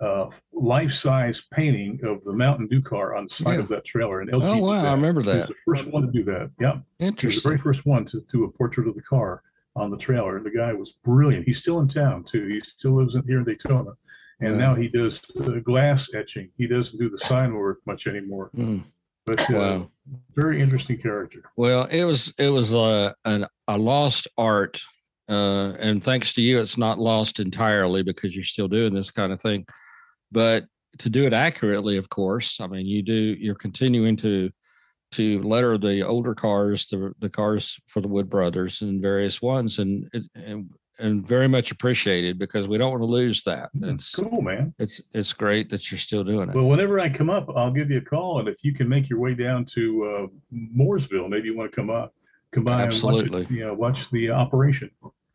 [0.01, 3.59] uh, life-size painting of the Mountain Dew car on the side Yeah.
[3.61, 4.21] of that trailer.
[4.21, 4.85] And LG Oh, wow.
[4.85, 5.47] I remember He was that.
[5.47, 6.51] the first one to do that.
[6.59, 9.41] Yeah, he was the very first one to do a portrait of the car
[9.75, 10.37] on the trailer.
[10.37, 11.45] And the guy was brilliant.
[11.45, 12.47] He's still in town too.
[12.47, 13.91] He still lives in here in Daytona,
[14.39, 16.49] and now he does uh, glass etching.
[16.57, 18.49] He doesn't do the sign work much anymore.
[18.55, 18.83] Mm,
[19.25, 19.91] But uh, wow.
[20.35, 21.43] very interesting character.
[21.55, 24.81] Well, it was, it was a, an, a lost art.
[25.29, 29.31] Uh, and thanks to you, it's not lost entirely because you're still doing this kind
[29.31, 29.65] of thing.
[30.31, 30.65] But
[30.99, 34.51] to do it accurately, of course, I mean, you do, you're continuing to,
[35.13, 39.79] to letter the older cars, the the cars for the Wood Brothers and various ones,
[39.79, 40.69] and it, and
[40.99, 43.69] and very much appreciated because we don't want to lose that.
[43.81, 44.73] It's cool, man.
[44.79, 46.55] it's it's great that you're still doing it.
[46.55, 49.09] Well, whenever I come up, I'll give you a call, and if you can make
[49.09, 52.13] your way down to uh, Mooresville, maybe you want to come up,
[52.53, 53.23] come by Absolutely.
[53.23, 54.91] and watch, it, you know, watch the operation.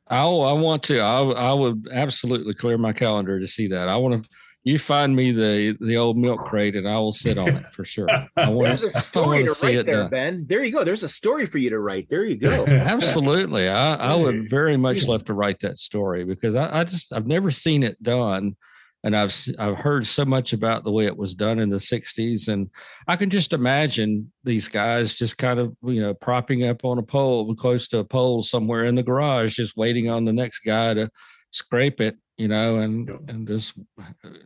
[0.08, 1.00] I I want to.
[1.00, 3.88] I I would absolutely clear my calendar to see that.
[3.88, 4.28] I want to.
[4.64, 7.84] you find me the the old milk crate, and I will sit on it for
[7.84, 8.08] sure.
[8.10, 10.10] I want There's a to story to see write it there, done.
[10.10, 10.46] Ben.
[10.48, 10.84] There you go.
[10.84, 12.08] There's a story for you to write.
[12.08, 12.64] There you go.
[12.68, 17.12] Absolutely, I, I would very much love to write that story because I, I just
[17.12, 18.56] I've never seen it done,
[19.04, 22.48] and I've I've heard so much about the way it was done in the '60s,
[22.48, 22.68] and
[23.06, 27.02] I can just imagine these guys just kind of you know propping up on a
[27.02, 30.94] pole, close to a pole somewhere in the garage, just waiting on the next guy
[30.94, 31.10] to
[31.50, 33.78] scrape it, you know, and and just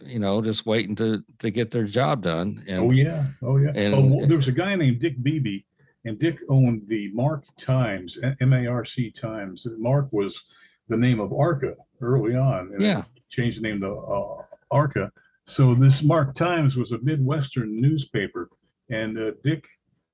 [0.04, 2.62] you know just waiting to to get their job done.
[2.68, 3.72] And Oh yeah, oh yeah.
[3.74, 5.64] And- oh, there was a guy named Dick Beebe,
[6.04, 9.66] and Dick owned the MARC Times, M A R C Times.
[9.78, 10.42] MARC was
[10.88, 12.72] the name of Arca early on.
[12.78, 13.04] Yeah.
[13.32, 15.10] Changed the name to uh, Arca.
[15.46, 18.50] So this MARC Times was a Midwestern newspaper,
[18.90, 19.66] and uh, Dick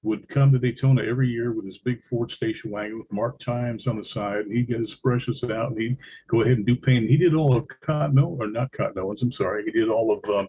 [0.04, 3.88] would come to Daytona every year with his big Ford station wagon with MARC Times
[3.88, 5.96] on the side, and he'd get his brushes out, and he'd
[6.28, 7.10] go ahead and do paint.
[7.10, 9.64] He did all of Cotton, or not Cotton Owens, I'm sorry.
[9.64, 10.46] He did all of um,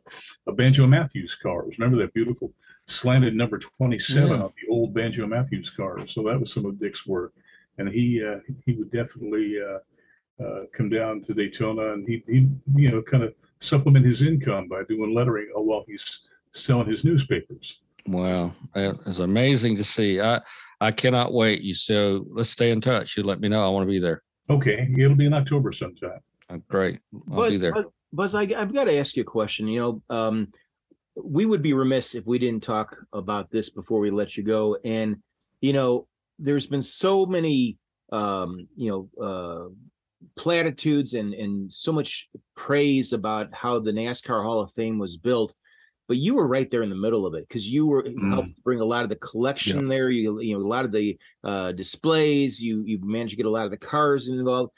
[0.47, 1.80] a Banjo Matthews cars.
[1.80, 2.53] Remember that beautiful
[2.86, 4.36] slanted number 27 Yeah.
[4.36, 6.13] on the old Banjo Matthews cars.
[6.13, 7.34] So that was some of Dick's work.
[7.80, 9.80] And he uh, he would definitely uh,
[10.44, 14.68] uh, come down to Daytona and he, he you know kind of supplement his income
[14.68, 17.82] by doing lettering while he's selling his newspapers.
[18.08, 20.22] Wow, it's amazing to see.
[20.22, 20.42] I
[20.82, 21.62] I cannot wait.
[21.62, 23.18] You so let's stay in touch.
[23.18, 23.66] You let me know.
[23.66, 24.24] I want to be there.
[24.50, 26.20] Okay, it'll be in October sometime.
[26.50, 27.00] Uh, Great,
[27.32, 27.74] I'll Buz, be there.
[27.74, 29.68] Buz, Buz, I, I've got to ask you a question.
[29.68, 29.80] You
[30.10, 30.48] know, um,
[31.22, 34.78] we would be remiss if we didn't talk about this before we let you go.
[34.84, 35.18] And
[35.62, 36.08] you know,
[36.40, 37.78] there's been so many,
[38.12, 39.70] um, you know, uh,
[40.36, 45.53] platitudes and and so much praise about how the NASCAR Hall of Fame was built.
[46.07, 48.34] But you were right there in the middle of it because you were Mm.
[48.34, 50.09] helped bring a lot of the collection there.
[50.09, 52.61] You you know a lot of the uh, displays.
[52.61, 54.72] You you managed to get a lot of the cars involved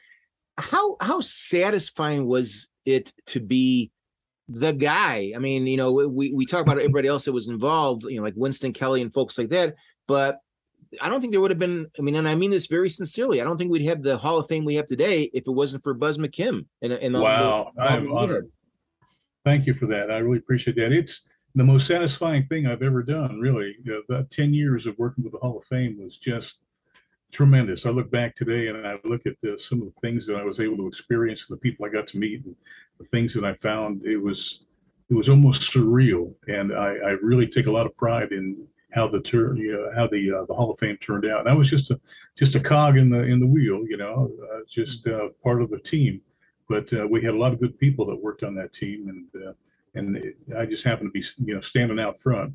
[0.57, 3.91] how how satisfying was it to be
[4.49, 5.31] the guy?
[5.35, 8.23] I mean, you know, we we talk about everybody else that was involved, you know,
[8.23, 9.75] like Winston Kelly and folks like that,
[10.07, 10.39] but
[10.99, 11.87] I don't think there would have been.
[11.97, 13.39] I mean, and I mean this very sincerely.
[13.39, 15.83] I don't think we'd have the Hall of Fame we have today if it wasn't
[15.83, 16.65] for Buz McKim.
[16.81, 18.51] And, and the- Wow, I'm honored.
[19.45, 20.11] Thank you for that.
[20.11, 20.91] I really appreciate that.
[20.91, 23.75] It's the most satisfying thing I've ever done, really.
[24.09, 26.59] That 10 years of working with the Hall of Fame was just
[27.31, 27.85] tremendous.
[27.85, 30.43] I look back today and I look at the, some of the things that I
[30.43, 32.55] was able to experience, the people I got to meet, and
[32.99, 34.05] the things that I found.
[34.05, 34.65] It was
[35.09, 39.07] it was almost surreal, and I, I really take a lot of pride in how
[39.07, 41.41] the tur- you know, how the uh, the Hall of Fame turned out.
[41.41, 41.99] And I was just a
[42.37, 45.69] just a cog in the in the wheel, you know, uh, just uh, part of
[45.69, 46.21] the team.
[46.69, 49.47] But uh, we had a lot of good people that worked on that team, and
[49.47, 49.53] uh,
[49.95, 52.53] and it, I just happened to be you know standing out front.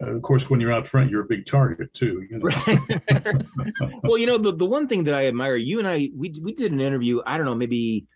[0.00, 2.26] Of course, when you're out front, you're a big target too.
[2.28, 2.44] You know?
[2.44, 3.44] right.
[4.02, 6.54] well, you know, the, the one thing that I admire, you and I, we we
[6.54, 8.06] did an interview, I don't know, maybe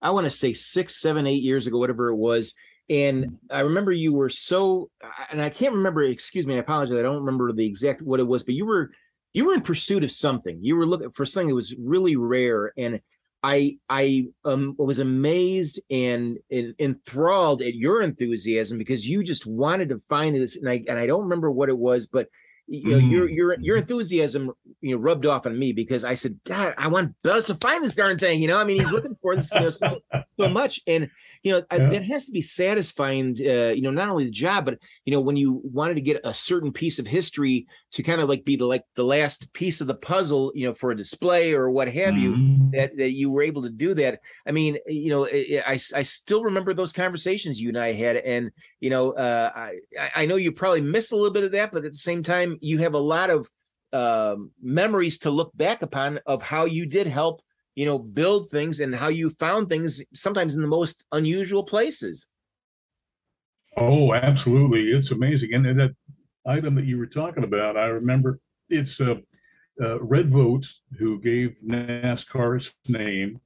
[0.00, 2.54] I want to say six, seven, eight years ago, whatever it was.
[2.90, 4.90] And I remember you were so
[5.30, 6.98] and I can't remember, excuse me, I apologize.
[6.98, 8.90] I don't remember the exact what it was, but you were
[9.32, 10.58] you were in pursuit of something.
[10.60, 12.72] You were looking for something that was really rare.
[12.76, 13.00] And
[13.42, 19.88] I I um was amazed and, and enthralled at your enthusiasm because you just wanted
[19.88, 22.28] to find this and I and I don't remember what it was, but
[22.68, 23.34] you know, your Mm.
[23.36, 27.14] your your enthusiasm, you know, rubbed off on me because I said, God, I want
[27.22, 28.40] Buz to find this darn thing.
[28.40, 29.98] You know, I mean, he's looking for this you know, so,
[30.38, 31.10] so much, and
[31.42, 33.36] you know, I, that has to be satisfying.
[33.40, 36.20] Uh, you know, not only the job, but you know, when you wanted to get
[36.24, 39.80] a certain piece of history to kind of like be the like the last piece
[39.80, 42.72] of the puzzle, you know, for a display or what have you Mhm.
[42.72, 44.20] that that you were able to do that.
[44.46, 48.16] I mean, you know, I I, I still remember those conversations you and I had,
[48.16, 49.78] and you know, uh, I
[50.14, 52.58] I know you probably miss a little bit of that, but at the same time,
[52.60, 53.48] you have a lot of
[53.92, 57.42] um, memories to look back upon of how you did help,
[57.74, 62.28] you know, build things and how you found things sometimes in the most unusual places.
[63.78, 64.90] Oh, absolutely.
[64.90, 65.54] It's amazing.
[65.54, 65.94] And that
[66.46, 69.14] item that you were talking about, I remember it's uh,
[69.80, 73.40] uh, Red Vogts, who gave NASCAR its name.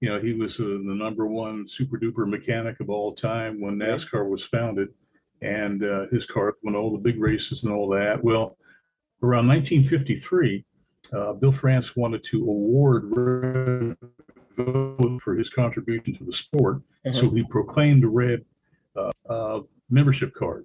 [0.00, 3.76] You know, he was uh, the number one super duper mechanic of all time when
[3.76, 4.88] NASCAR was founded.
[5.42, 8.22] And uh, his cars won all the big races and all that.
[8.22, 8.56] Well,
[9.22, 10.64] around 1953,
[11.12, 13.96] uh, Bill France wanted to award Red
[14.56, 16.82] Vogt for his contribution to the sport.
[17.12, 18.44] So he proclaimed the Red
[18.96, 20.64] uh, uh, membership card.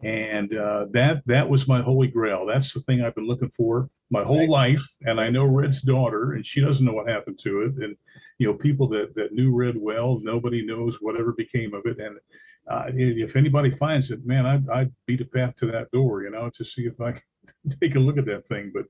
[0.00, 2.44] And uh, that that was my holy grail.
[2.44, 4.48] That's the thing I've been looking for my whole Right.
[4.48, 4.96] life.
[5.06, 7.82] And I know Red's daughter, and she doesn't know what happened to it.
[7.82, 7.96] And
[8.38, 11.98] you know, people that that knew Red well, nobody knows whatever became of it.
[11.98, 12.18] And
[12.68, 16.30] uh, if anybody finds it, man, I'd, I'd beat a path to that door, you
[16.30, 17.22] know, to see if I can
[17.80, 18.70] take a look at that thing.
[18.72, 18.84] But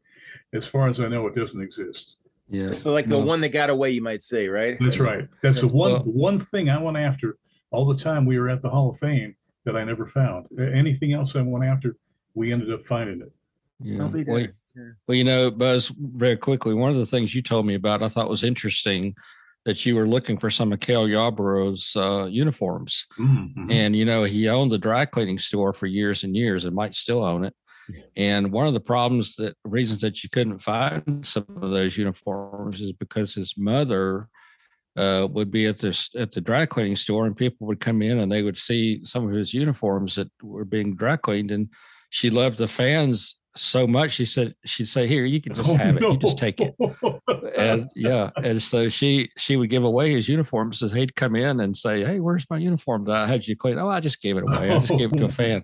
[0.53, 2.17] as far as I know, it doesn't exist.
[2.49, 4.77] Yeah, It's like the Well, one that got away, you might say, right?
[4.81, 5.27] That's right.
[5.43, 7.39] That's the one Well- one thing I went after
[7.71, 10.47] all the time we were at the Hall of Fame that I never found.
[10.59, 11.97] Anything else I went after,
[12.35, 13.33] we ended up finding it.
[13.81, 14.11] Yeah.
[14.27, 14.47] Well,
[15.07, 18.09] well, you know, Buz, very quickly, one of the things you told me about I
[18.09, 19.15] thought was interesting
[19.65, 23.07] that you were looking for some of Cale Yarborough's uh, uniforms.
[23.19, 23.71] Mm-hmm.
[23.71, 26.95] And, you know, he owned the dry cleaning store for years and years and might
[26.95, 27.55] still own it.
[27.89, 28.03] Yeah.
[28.17, 32.81] And one of the problems that reasons that you couldn't find some of those uniforms
[32.81, 34.29] is because his mother
[34.97, 38.19] uh, would be at this at the dry cleaning store and people would come in
[38.19, 41.71] and they would see some of his uniforms that were being dry cleaned and
[42.11, 45.77] she loved the fans so much she said she'd say here you can just oh,
[45.77, 46.13] have it no.
[46.13, 46.75] you just take it
[47.57, 51.61] and yeah and so she she would give away his uniforms so he'd come in
[51.61, 54.37] and say hey where's my uniform that i had you clean oh i just gave
[54.37, 55.63] it away i just gave it to a fan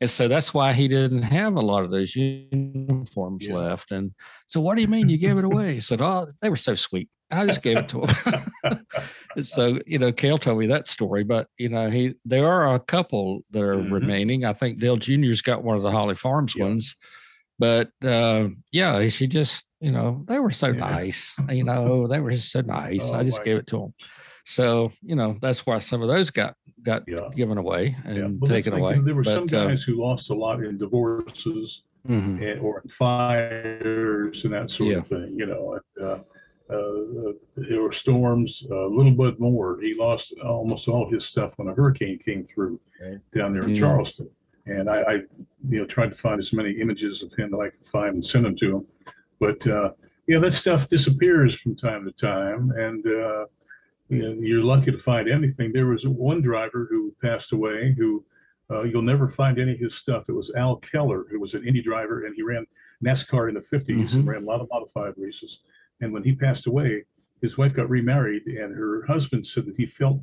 [0.00, 3.54] and so that's why he didn't have a lot of those uniforms yeah.
[3.54, 4.12] left and
[4.46, 6.74] so what do you mean you gave it away he said oh they were so
[6.74, 8.86] sweet I just gave it to him.
[9.40, 12.80] so, you know, Cale told me that story, but you know, he there are a
[12.80, 13.92] couple that are mm-hmm.
[13.92, 14.44] remaining.
[14.44, 16.64] I think Dale Jr.'s got one of the Holly Farms yeah.
[16.64, 16.96] ones.
[17.60, 20.80] But uh, yeah, she just, you know, they were so yeah.
[20.80, 21.36] nice.
[21.50, 23.10] You know, they were just so nice.
[23.12, 23.94] Oh, I just gave it to them.
[24.46, 27.28] So, you know, that's why some of those got got yeah.
[27.36, 28.98] given away and taken away.
[28.98, 32.42] There were but, some uh, guys uh, who lost a lot in divorces mm-hmm.
[32.42, 35.78] and, or in fires and that sort of thing, you know.
[35.98, 36.18] And, uh,
[36.72, 39.78] uh, there were storms, a little bit more.
[39.82, 43.18] He lost almost all his stuff when a hurricane came through okay.
[43.36, 43.82] down there in mm-hmm.
[43.82, 44.30] Charleston.
[44.70, 45.12] And I, I,
[45.68, 48.24] you know, tried to find as many images of him that I could find and
[48.24, 48.86] send them to him.
[49.38, 49.90] But uh,
[50.26, 53.46] yeah, that stuff disappears from time to time, and uh,
[54.08, 55.72] you know, you're lucky to find anything.
[55.72, 58.24] There was one driver who passed away who
[58.70, 60.28] uh, you'll never find any of his stuff.
[60.28, 62.66] It was Al Keller, who was an Indy driver, and he ran
[63.04, 64.18] NASCAR in the 50s mm-hmm.
[64.18, 65.60] and ran a lot of modified races.
[66.00, 67.04] And when he passed away,
[67.42, 70.20] his wife got remarried, and her husband said that he felt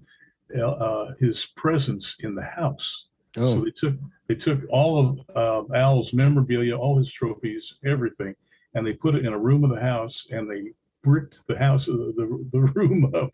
[0.55, 3.09] uh, uh his presence in the house.
[3.35, 3.45] Oh.
[3.45, 3.95] So they took
[4.27, 8.35] they took all of uh, Al's memorabilia, all his trophies, everything,
[8.73, 10.71] and they put it in a room of the house, and they
[11.03, 13.31] bricked the house, uh, the, the room up,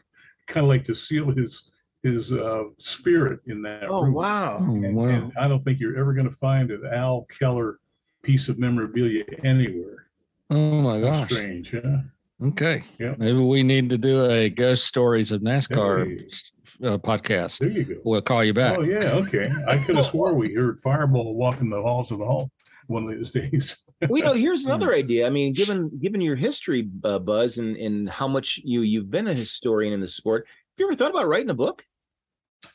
[0.47, 1.71] kind of like to seal his
[2.03, 4.13] his uh, spirit in that oh, room.
[4.13, 4.57] Wow.
[4.59, 5.05] Oh, wow.
[5.05, 7.79] And I don't think you're ever going to find an Al Keller
[8.23, 10.07] piece of memorabilia anywhere.
[10.49, 11.25] Oh my gosh.
[11.25, 12.01] Strange, yeah.
[12.41, 12.83] Okay.
[12.99, 13.15] Yeah.
[13.17, 16.87] Maybe we need to do a ghost stories of NASCAR hey.
[16.87, 17.59] uh, podcast.
[17.59, 17.95] There you go.
[18.03, 18.77] We'll call you back.
[18.77, 19.13] Oh yeah.
[19.13, 19.49] Okay.
[19.67, 22.51] I could have swore we heard Fireball walking the halls of the hall
[22.87, 23.83] one of these days.
[24.09, 25.25] well, you know, here's another idea.
[25.27, 29.27] I mean, given given your history, uh, Buz, and and how much you you've been
[29.27, 31.85] a historian in the sport, have you ever thought about writing a book?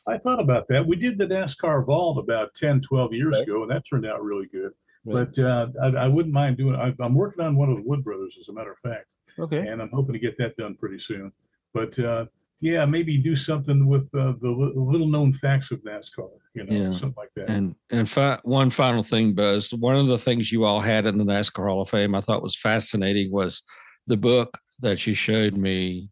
[0.07, 0.85] I thought about that.
[0.85, 3.43] We did the NASCAR Vault about 10, 12 years right.
[3.43, 4.71] ago, and that turned out really good.
[5.05, 5.27] Right.
[5.33, 6.95] But uh, I, I, wouldn't mind doing it.
[6.99, 9.15] I, am working on one of the Wood Brothers, as a matter of fact.
[9.37, 9.67] Okay.
[9.67, 11.31] And I'm hoping to get that done pretty soon.
[11.73, 12.25] But uh,
[12.61, 16.91] yeah, maybe do something with uh, the little known facts of NASCAR, you know, yeah.
[16.91, 17.49] something like that.
[17.49, 19.73] And and fi- one final thing, Buz.
[19.73, 22.43] One of the things you all had in the NASCAR Hall of Fame I thought
[22.43, 23.63] was fascinating was
[24.07, 26.09] the book that you showed me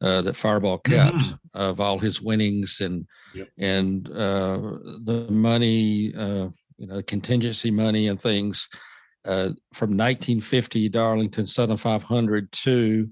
[0.00, 1.58] uh, that Fireball kept mm-hmm.
[1.58, 3.48] of all his winnings and yep.
[3.58, 4.58] and uh,
[5.04, 6.48] the money, uh,
[6.78, 8.68] you know, contingency money and things
[9.24, 13.08] uh, from 1950 Darlington Southern 500 to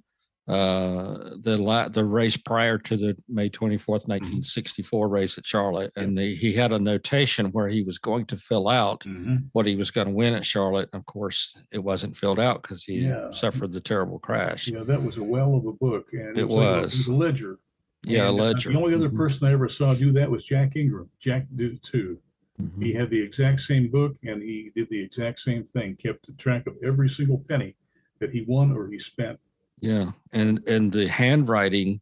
[0.48, 5.14] uh, the la- the race prior to the May 24th, 1964 mm-hmm.
[5.14, 8.66] race at Charlotte, and the, he had a notation where he was going to fill
[8.66, 9.36] out mm-hmm.
[9.52, 10.88] what he was going to win at Charlotte.
[10.94, 13.30] And Of course, it wasn't filled out because he yeah.
[13.30, 14.68] suffered the terrible crash.
[14.68, 16.64] Yeah, that was a well of a book, and it, it was, was.
[16.64, 17.58] Like a, it was a ledger.
[18.04, 18.72] Yeah, and, uh, ledger.
[18.72, 19.18] the only other mm-hmm.
[19.18, 21.10] person I ever saw do that was Jack Ingram.
[21.20, 22.18] Jack did it too.
[22.60, 22.82] Mm-hmm.
[22.82, 26.66] He had the exact same book and he did the exact same thing, kept track
[26.66, 27.76] of every single penny
[28.20, 29.38] that he won or he spent.
[29.80, 30.10] Yeah.
[30.32, 32.00] And and the handwriting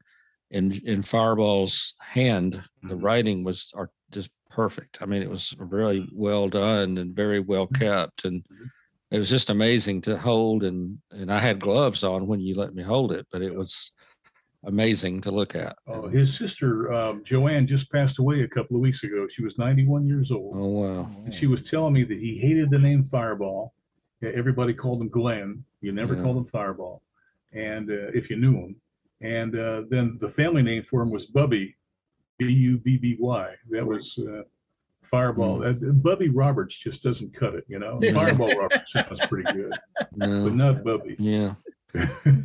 [0.50, 2.88] in in Fireball's hand, mm-hmm.
[2.88, 4.98] the writing was are just perfect.
[5.02, 6.18] I mean, it was really mm-hmm.
[6.18, 7.84] well done and very well mm-hmm.
[7.84, 8.24] kept.
[8.24, 8.64] And mm-hmm.
[9.10, 12.74] it was just amazing to hold and and I had gloves on when you let
[12.74, 13.92] me hold it, but it was
[14.66, 15.76] amazing to look at.
[15.86, 19.26] Uh, his sister um, Joanne just passed away a couple of weeks ago.
[19.28, 20.54] She was 91 years old.
[20.56, 21.10] Oh wow!
[21.24, 23.72] And she was telling me that he hated the name Fireball.
[24.22, 25.64] Everybody called him Glenn.
[25.80, 26.22] You never yeah.
[26.22, 27.02] called him Fireball,
[27.52, 28.76] and uh, if you knew him,
[29.20, 31.76] and uh, then the family name for him was Bubby,
[32.38, 33.54] B U B B Y.
[33.70, 34.18] That was.
[34.18, 34.42] Uh,
[35.02, 36.02] Fireball, mm.
[36.02, 38.00] Bubby Roberts just doesn't cut it, you know.
[38.12, 39.72] Fireball Roberts sounds pretty good,
[40.16, 40.42] no.
[40.42, 41.14] but not Bubby.
[41.16, 41.54] Yeah,
[41.94, 42.42] exactly.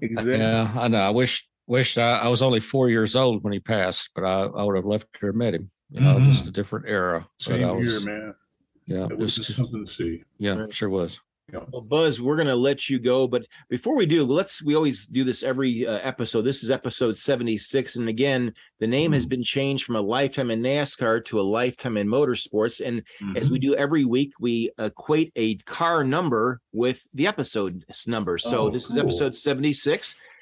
[0.38, 1.00] Yeah, I know.
[1.00, 4.44] I wish wish I, I, was only four years old when he passed, but I,
[4.46, 5.70] I would have left or met him.
[5.90, 6.30] You know, mm-hmm.
[6.30, 7.26] just a different era.
[7.38, 8.34] Same was, here, man.
[8.86, 10.24] Yeah, it was just something to see.
[10.38, 10.74] Yeah, right.
[10.74, 11.20] sure was.
[11.50, 11.60] Yeah.
[11.72, 15.06] Well, Buz, we're going to let you go, but before we do, let's we always
[15.06, 16.42] do this every uh, episode.
[16.42, 19.30] This is episode 76 and again, the name has Mhm.
[19.30, 23.02] been changed from a lifetime in NASCAR to a lifetime in motorsports and
[23.34, 23.52] as Mm-hmm.
[23.52, 28.36] we do every week, we equate a car number with the episode number.
[28.36, 29.04] So Oh, this is cool.
[29.04, 29.34] episode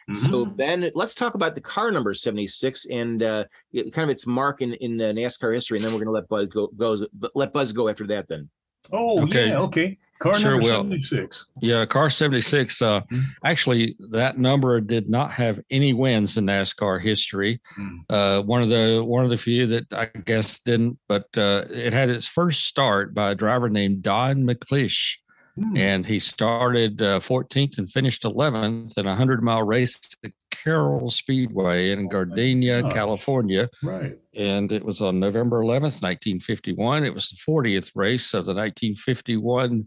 [0.08, 0.30] 76.
[0.30, 0.44] So.
[0.46, 4.62] Ben, let's talk about the car number 76 and uh it- kind of its mark
[4.62, 7.32] in in uh, NASCAR history and then we're going to let Buz go goes but
[7.34, 8.48] let Buz go after that then.
[8.92, 9.48] oh Okay.
[9.48, 9.98] yeah, okay.
[10.18, 10.82] Car Sure number will.
[10.84, 11.48] 76.
[11.60, 12.80] Yeah, car 76.
[12.80, 13.22] Uh, Mhm.
[13.44, 17.60] actually, that number did not have any wins in NASCAR history.
[17.78, 17.98] Mm.
[18.08, 21.92] Uh, one of the one of the few that I guess didn't, but uh, it
[21.92, 25.18] had its first start by a driver named Don McLeish,
[25.58, 25.74] Hmm.
[25.76, 31.10] and he started uh, 14th and finished 11th in a hundred mile race at Carrell
[31.10, 32.90] Speedway in Oh Gardena.
[32.92, 34.18] California Right.
[34.34, 37.04] and it was on November 11th, 1951.
[37.04, 39.86] It was the 40th race of the 1951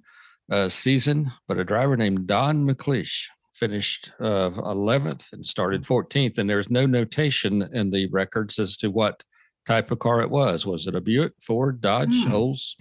[0.52, 6.38] uh, season, but a driver named Don McLeish finished uh, 11th and started 14th.
[6.40, 9.24] And there's no notation in the records as to what
[9.68, 10.66] type of car it was.
[10.66, 12.34] Was it a Buick, Ford, Dodge, Hmm.
[12.34, 12.76] Olds?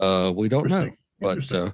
[0.00, 1.72] Uh, we don't know, but uh,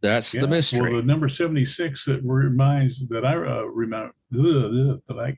[0.00, 0.92] that's Yeah, the mystery.
[0.92, 5.36] Well, the number 76 that reminds that I uh, remember that I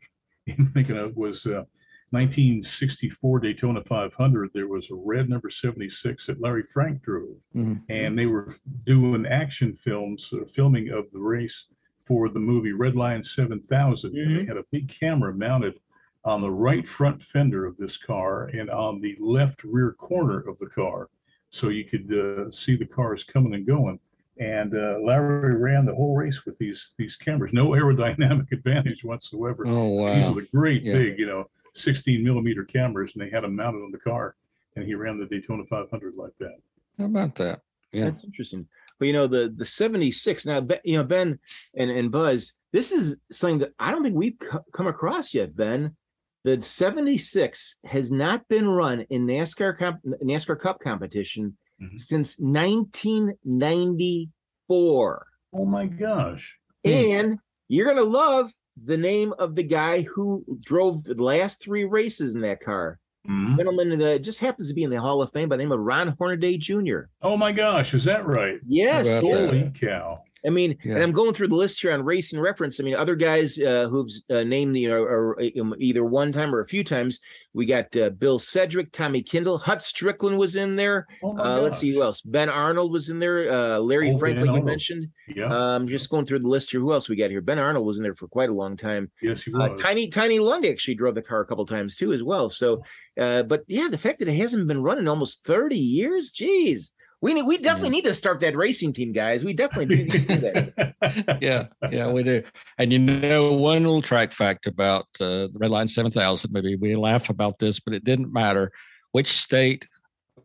[0.50, 1.64] am thinking of was uh,
[2.10, 4.50] 1964 Daytona 500.
[4.54, 7.82] There was a red number 76 that Larry Frank drove, Mhm.
[7.88, 11.66] and they were doing action films, uh, filming of the race
[11.98, 14.16] for the movie Red Line 7000.
[14.16, 15.78] And they had a big camera mounted
[16.24, 20.58] on the right front fender of this car and on the left rear corner of
[20.58, 21.08] the car.
[21.50, 24.00] So you could uh, see the cars coming and going
[24.38, 27.52] and uh, Larry ran the whole race with these these cameras.
[27.52, 29.64] No aerodynamic advantage whatsoever.
[29.66, 30.14] Oh, wow!
[30.14, 30.98] These are the great Yeah.
[30.98, 34.34] big, you know, 16 millimeter cameras, and they had them mounted on the car.
[34.76, 36.56] And he ran the Daytona 500 like that.
[36.98, 37.62] How about that?
[37.90, 38.04] Yeah.
[38.04, 38.66] That's interesting.
[38.98, 41.38] But you know, the the 76 now, Ben, you know, Ben
[41.74, 45.56] and, and Buzz, this is something that I don't think we've co- come across yet,
[45.56, 45.96] Ben.
[46.44, 51.98] The 76 has not been run in NASCAR comp- NASCAR Cup competition Mhm.
[51.98, 55.26] since 1994.
[55.54, 56.58] Oh my gosh!
[56.84, 56.90] Hmm.
[56.90, 58.52] And you're gonna love
[58.84, 62.98] the name of the guy who drove the last three races in that car.
[63.28, 63.56] Mhm.
[63.56, 65.80] Gentleman that just happens to be in the Hall of Fame by the name of
[65.80, 67.00] Ron Hornaday Jr.
[67.22, 67.94] Oh my gosh!
[67.94, 68.60] Is that right?
[68.66, 69.50] Yes, How about yes.
[69.50, 69.56] that?
[69.58, 70.22] Holy cow!
[70.46, 70.94] I mean, Yeah.
[70.94, 72.78] and I'm going through the list here on racing reference.
[72.78, 76.54] I mean, other guys uh, who've uh, named the or, or, um, either one time
[76.54, 77.18] or a few times.
[77.54, 81.06] We got uh, Bill Cedric, Tommy Kindle, Hut Stricklin was in there.
[81.24, 82.20] Oh Uh, let's see who else.
[82.20, 83.50] Ben Arnold was in there.
[83.52, 84.66] Uh, Larry Oh, Frank, Ben you Arnold.
[84.66, 85.08] mentioned.
[85.34, 85.74] Yeah.
[85.74, 86.80] Um, just going through the list here.
[86.80, 87.40] Who else we got here?
[87.40, 89.10] Ben Arnold was in there for quite a long time.
[89.20, 89.80] yes, he Uh, was.
[89.80, 92.48] Tiny Tiny Lund actually drove the car a couple times too, as well.
[92.48, 92.82] So,
[93.20, 96.92] uh, but yeah, the fact that it hasn't been running almost 30 years, geez.
[97.20, 99.42] We need, we definitely need to start that racing team, guys.
[99.42, 101.38] We definitely do need to do that.
[101.42, 102.44] yeah, yeah, we do.
[102.78, 106.94] And you know, one little track fact about uh, the Red Line 7000, maybe we
[106.94, 108.70] laugh about this, but it didn't matter
[109.10, 109.88] which state,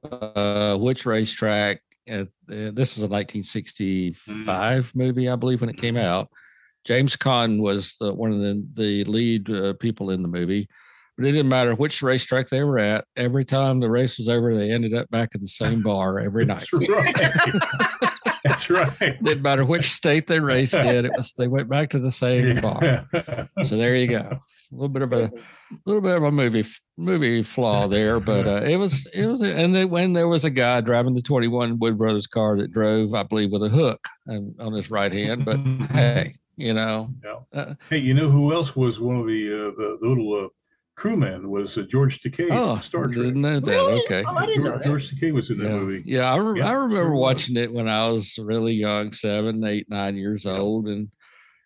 [0.03, 1.81] uh, which racetrack.
[2.09, 6.29] Uh, this is a 1965 movie, I believe, when it came out.
[6.85, 10.67] James Caan was the, one of the, the lead uh, people in the movie.
[11.17, 13.05] But it didn't matter which racetrack they were at.
[13.15, 16.45] Every time the race was over, they ended up back in the same bar every
[16.45, 16.65] night.
[16.71, 18.09] That's right.
[18.43, 19.23] That's right.
[19.23, 21.05] didn't matter which state they raced in.
[21.05, 23.07] It was they went back to the same bar.
[23.63, 24.17] So there you go.
[24.17, 24.41] A
[24.71, 25.31] little bit of a
[25.85, 26.65] little bit of a movie
[26.97, 30.49] movie flaw there, but uh, it was it was and then when there was a
[30.49, 34.53] guy driving the 21 Wood Brothers car that drove, I believe, with a hook and,
[34.59, 35.45] on his right hand.
[35.45, 35.57] But
[35.91, 37.13] hey, you know,
[37.89, 40.49] Hey, you know who else was one of the uh, the, the little
[40.95, 43.15] crewmen was uh, George Takei oh, from Star Trek.
[43.15, 43.71] didn't know that.
[43.71, 44.01] Really?
[44.03, 44.23] Okay.
[44.27, 44.87] Oh, I didn't know George, that.
[44.87, 46.01] George Takei was in that Yeah, movie.
[46.05, 47.19] yeah, I, re- Yeah, I remember sure was.
[47.21, 50.57] watching it when I was really young, seven, eight, nine years Yeah.
[50.57, 51.09] old, and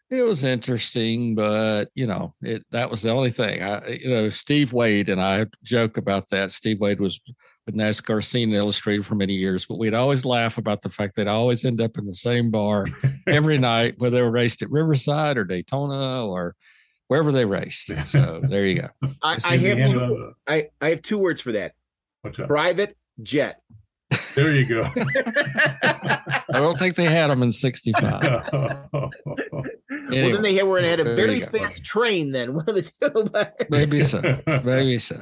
[0.10, 1.36] it was interesting.
[1.36, 3.62] But you know, it that was the only thing.
[3.62, 6.52] I, you know, Steve Waid and I joke about that.
[6.54, 7.20] Steve Waid was
[7.66, 11.28] with NASCAR Scene Illustrated for many years, but we'd always laugh about the fact they'd
[11.28, 12.86] always end up in the same bar
[13.28, 16.56] every night, whether they were raced at Riverside or Daytona or
[17.08, 17.94] wherever they raced.
[18.06, 18.90] So there you go.
[19.22, 19.94] I, It's I have And, hand.
[19.94, 21.74] two, uh, I, I have two words for that:
[22.22, 22.48] what's up?
[22.48, 23.62] private jet.
[24.36, 24.84] There you go.
[24.96, 28.50] I don't think they had them in '65.
[30.10, 32.32] Well, then they had, were had a very fast train.
[32.32, 33.30] Then one of the two.
[33.30, 34.22] But, maybe so.
[34.64, 35.22] Maybe so.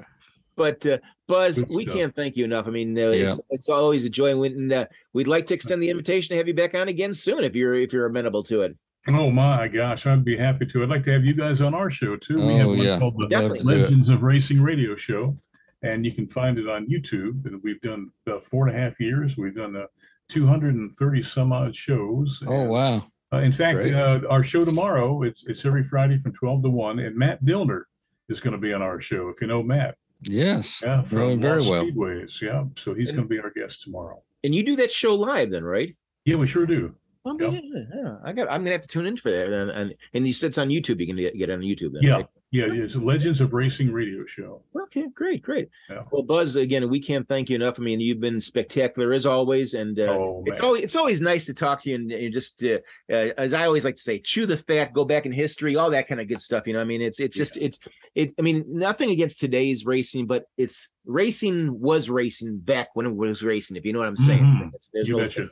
[0.55, 1.95] but uh, Buz, Good we stuff.
[1.95, 2.67] can't thank you enough.
[2.67, 5.89] I mean, uh, it's it's always a joy, and uh, we'd like to extend the
[5.89, 8.77] invitation to have you back on again soon if you're if you're amenable to it.
[9.07, 10.81] Oh my gosh, I'd be happy to.
[10.83, 12.37] I'd like to have you guys on our show too.
[12.45, 12.97] We have Oh, one yeah.
[12.99, 13.59] called the Definitely.
[13.59, 13.81] Love to do it.
[13.83, 15.35] Legends of Racing Radio Show,
[15.83, 17.45] and you can find it on YouTube.
[17.45, 19.37] And we've done about four and a half years.
[19.37, 19.85] We've done uh,
[20.29, 22.41] 230 some odd shows.
[22.47, 23.05] Oh And, wow!
[23.31, 26.99] uh, in fact, uh, our show tomorrow it's it's every Friday from 12 to 1,
[26.99, 27.83] and Matt Dillner
[28.29, 29.29] is going to be on our show.
[29.29, 31.85] If you know Matt, Yes, yeah, from Really very Lost well.
[31.85, 32.63] Speedways, yeah.
[32.77, 34.23] So he's going to be our guest tomorrow.
[34.43, 35.95] And you do that show live then, right?
[36.23, 36.95] Yeah, we sure do.
[37.25, 37.59] Well, Yeah.
[37.63, 38.15] yeah, yeah.
[38.23, 38.49] I got.
[38.51, 39.51] I'm gonna have to tune in for that.
[39.51, 40.99] And and, and you said it's on YouTube.
[40.99, 41.93] You can get, get it on YouTube.
[41.93, 42.27] Then, Yeah, right?
[42.51, 42.65] yeah.
[42.71, 44.61] It's a Legends of Racing radio show.
[44.83, 45.69] Okay, great, great.
[45.89, 46.03] Yeah.
[46.11, 47.79] Well, Buz, again, we can't thank you enough.
[47.79, 51.47] I mean, you've been spectacular as always, and uh, oh it's always it's always nice
[51.47, 52.77] to talk to you and, and just uh,
[53.11, 55.89] uh, as I always like to say, chew the fat, go back in history, all
[55.89, 56.67] that kind of good stuff.
[56.67, 57.79] You know, I mean, it's it's just it's
[58.13, 58.33] it.
[58.37, 63.41] I mean, nothing against today's racing, but it's racing was racing back when it was
[63.41, 63.77] racing.
[63.77, 64.43] If you know what I'm saying.
[64.43, 64.67] Mhm.
[64.67, 65.49] It's- There's you no betcha.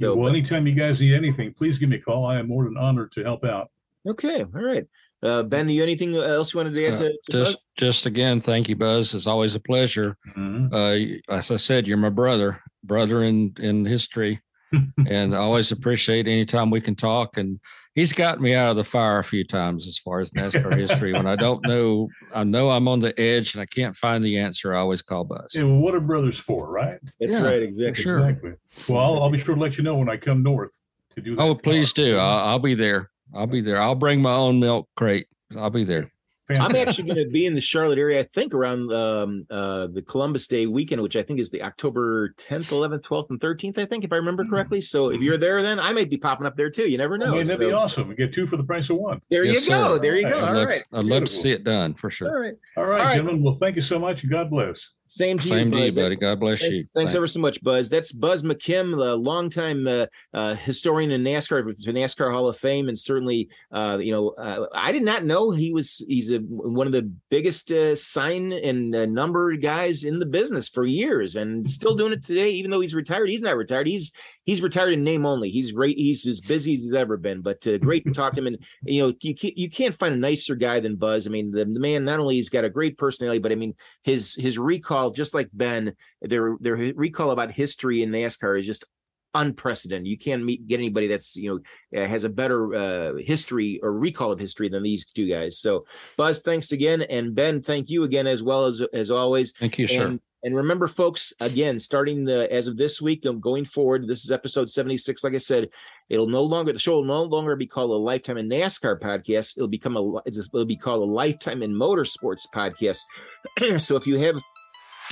[0.00, 2.24] So well, but- anytime you guys need anything, please give me a call.
[2.26, 3.70] I am more than honored to help out.
[4.06, 4.86] okay, all right.
[5.20, 7.48] Uh, ben, do you anything else you wanted to add Uh, to, to Buz?
[7.48, 9.12] Just, just again, thank you, Buz.
[9.14, 10.16] It's always a pleasure.
[10.36, 10.72] Mhm.
[10.72, 14.40] Uh, as I said, you're my brother, brother in in history,
[14.72, 17.36] and I always appreciate anytime we can talk.
[17.36, 17.60] And
[17.94, 21.12] he's got me out of the fire a few times as far as NASCAR history.
[21.12, 24.38] When I don't know, I know I'm on the edge and I can't find the
[24.38, 24.74] answer.
[24.74, 25.52] I always call Buz.
[25.54, 26.98] Yeah, well, what are brothers for, right?
[27.20, 28.02] That's yeah, right, exactly.
[28.02, 28.18] sure.
[28.18, 28.52] Exactly.
[28.88, 30.78] Well, I'll, I'll be sure to let you know when I come north
[31.14, 31.42] to do that.
[31.42, 32.04] Oh, please talk.
[32.04, 32.18] do.
[32.18, 33.10] I'll, I'll be there.
[33.34, 33.80] I'll be there.
[33.80, 35.26] I'll bring my own milk crate.
[35.56, 36.10] I'll be there.
[36.50, 38.20] I'm actually going to be in the Charlotte area.
[38.20, 42.30] I think around um, uh, the Columbus Day weekend, which I think is the October
[42.38, 43.76] 10th, 11th, 12th, and 13th.
[43.78, 44.50] I think, if I remember Mhm.
[44.50, 44.80] correctly.
[44.80, 46.88] So if you're there, then I might be popping up there too.
[46.88, 47.34] You never I know.
[47.34, 48.08] mean, that'd be awesome.
[48.08, 49.20] We get two for the price of one.
[49.30, 49.96] There Yes, you go.
[49.96, 49.98] sir.
[50.00, 50.38] There you go.
[50.38, 50.82] I'd All I'd love.
[50.94, 52.40] I'd love to see it done for sure.
[52.40, 52.54] right.
[52.76, 53.14] All right, All right.
[53.16, 53.42] gentlemen.
[53.42, 54.22] Well, thank you so much.
[54.22, 54.88] and God bless.
[55.08, 56.16] Same to you, Same to you, buddy.
[56.16, 56.84] God bless Thanks, you.
[56.94, 57.88] thanks ever so much, Buz.
[57.88, 62.88] That's Buz McKim, the longtime uh, uh, historian in NASCAR, to NASCAR Hall of Fame,
[62.88, 66.86] and certainly, uh, you know, uh, I did not know he was he's a, one
[66.86, 71.68] of the biggest uh, sign and uh, number guys in the business for years, and
[71.68, 73.30] still doing it today, even though he's retired.
[73.30, 73.86] He's not retired.
[73.86, 74.12] He's
[74.48, 75.50] he's retired in name only.
[75.50, 75.94] He's right.
[75.94, 77.42] He's as busy as he's ever been.
[77.42, 80.14] But uh, great to talk to him, and you know, you can't, you can't find
[80.14, 81.26] a nicer guy than Buz.
[81.26, 83.74] I mean, the, the man not only he's got a great personality, but I mean,
[84.04, 85.92] his his recall, just like Ben,
[86.22, 88.86] their their recall about history in NASCAR is just
[89.34, 90.06] unprecedented.
[90.06, 91.60] You can't meet get anybody that's you
[91.92, 95.58] know uh, has a better uh, history or recall of history than these two guys.
[95.60, 95.84] So,
[96.16, 99.52] Buz, thanks again, and Ben, thank you again as well as as always.
[99.52, 100.18] Thank you, sir.
[100.44, 104.30] And, remember, folks, again, starting the, as of this week and going forward, this is
[104.30, 105.24] episode 76.
[105.24, 105.68] Like I said,
[106.08, 109.56] it'll no longer, the show will no longer be called a Lifetime in NASCAR podcast.
[109.56, 113.00] It'll become a, it'll be called a Lifetime in Motorsports podcast.
[113.80, 114.40] so if you have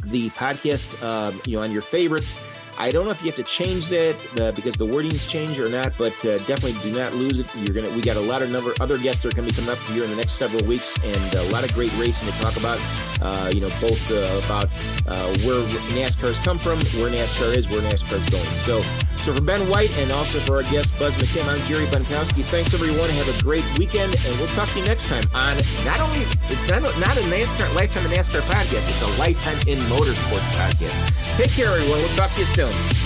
[0.04, 2.40] the podcast, um, you know, on your favorites,
[2.78, 5.68] I don't know if you have to change that uh, because the wording's changed or
[5.68, 7.46] not, but uh, definitely do not lose it.
[7.56, 7.94] You're gonna.
[7.96, 10.04] We got a lot of number other guests that are gonna be coming up here
[10.04, 12.78] in the next several weeks, and a lot of great racing to talk about.
[13.22, 14.68] Uh, you know, both uh, about
[15.08, 15.62] uh, where
[15.96, 18.44] NASCAR's come from, where NASCAR is, where NASCAR's going.
[18.52, 18.82] So,
[19.24, 22.44] so for Ben White and also for our guest Buz McKim, I'm Jerry Bonkowski.
[22.44, 23.08] Thanks everyone.
[23.08, 25.56] Have a great weekend, and we'll talk to you next time on
[25.88, 26.20] not only
[26.52, 31.38] it's not not a NASCAR lifetime in NASCAR podcast, it's a lifetime in motorsports podcast.
[31.38, 31.98] Take care, everyone.
[32.04, 32.65] We'll talk to you soon.
[32.72, 33.05] Show.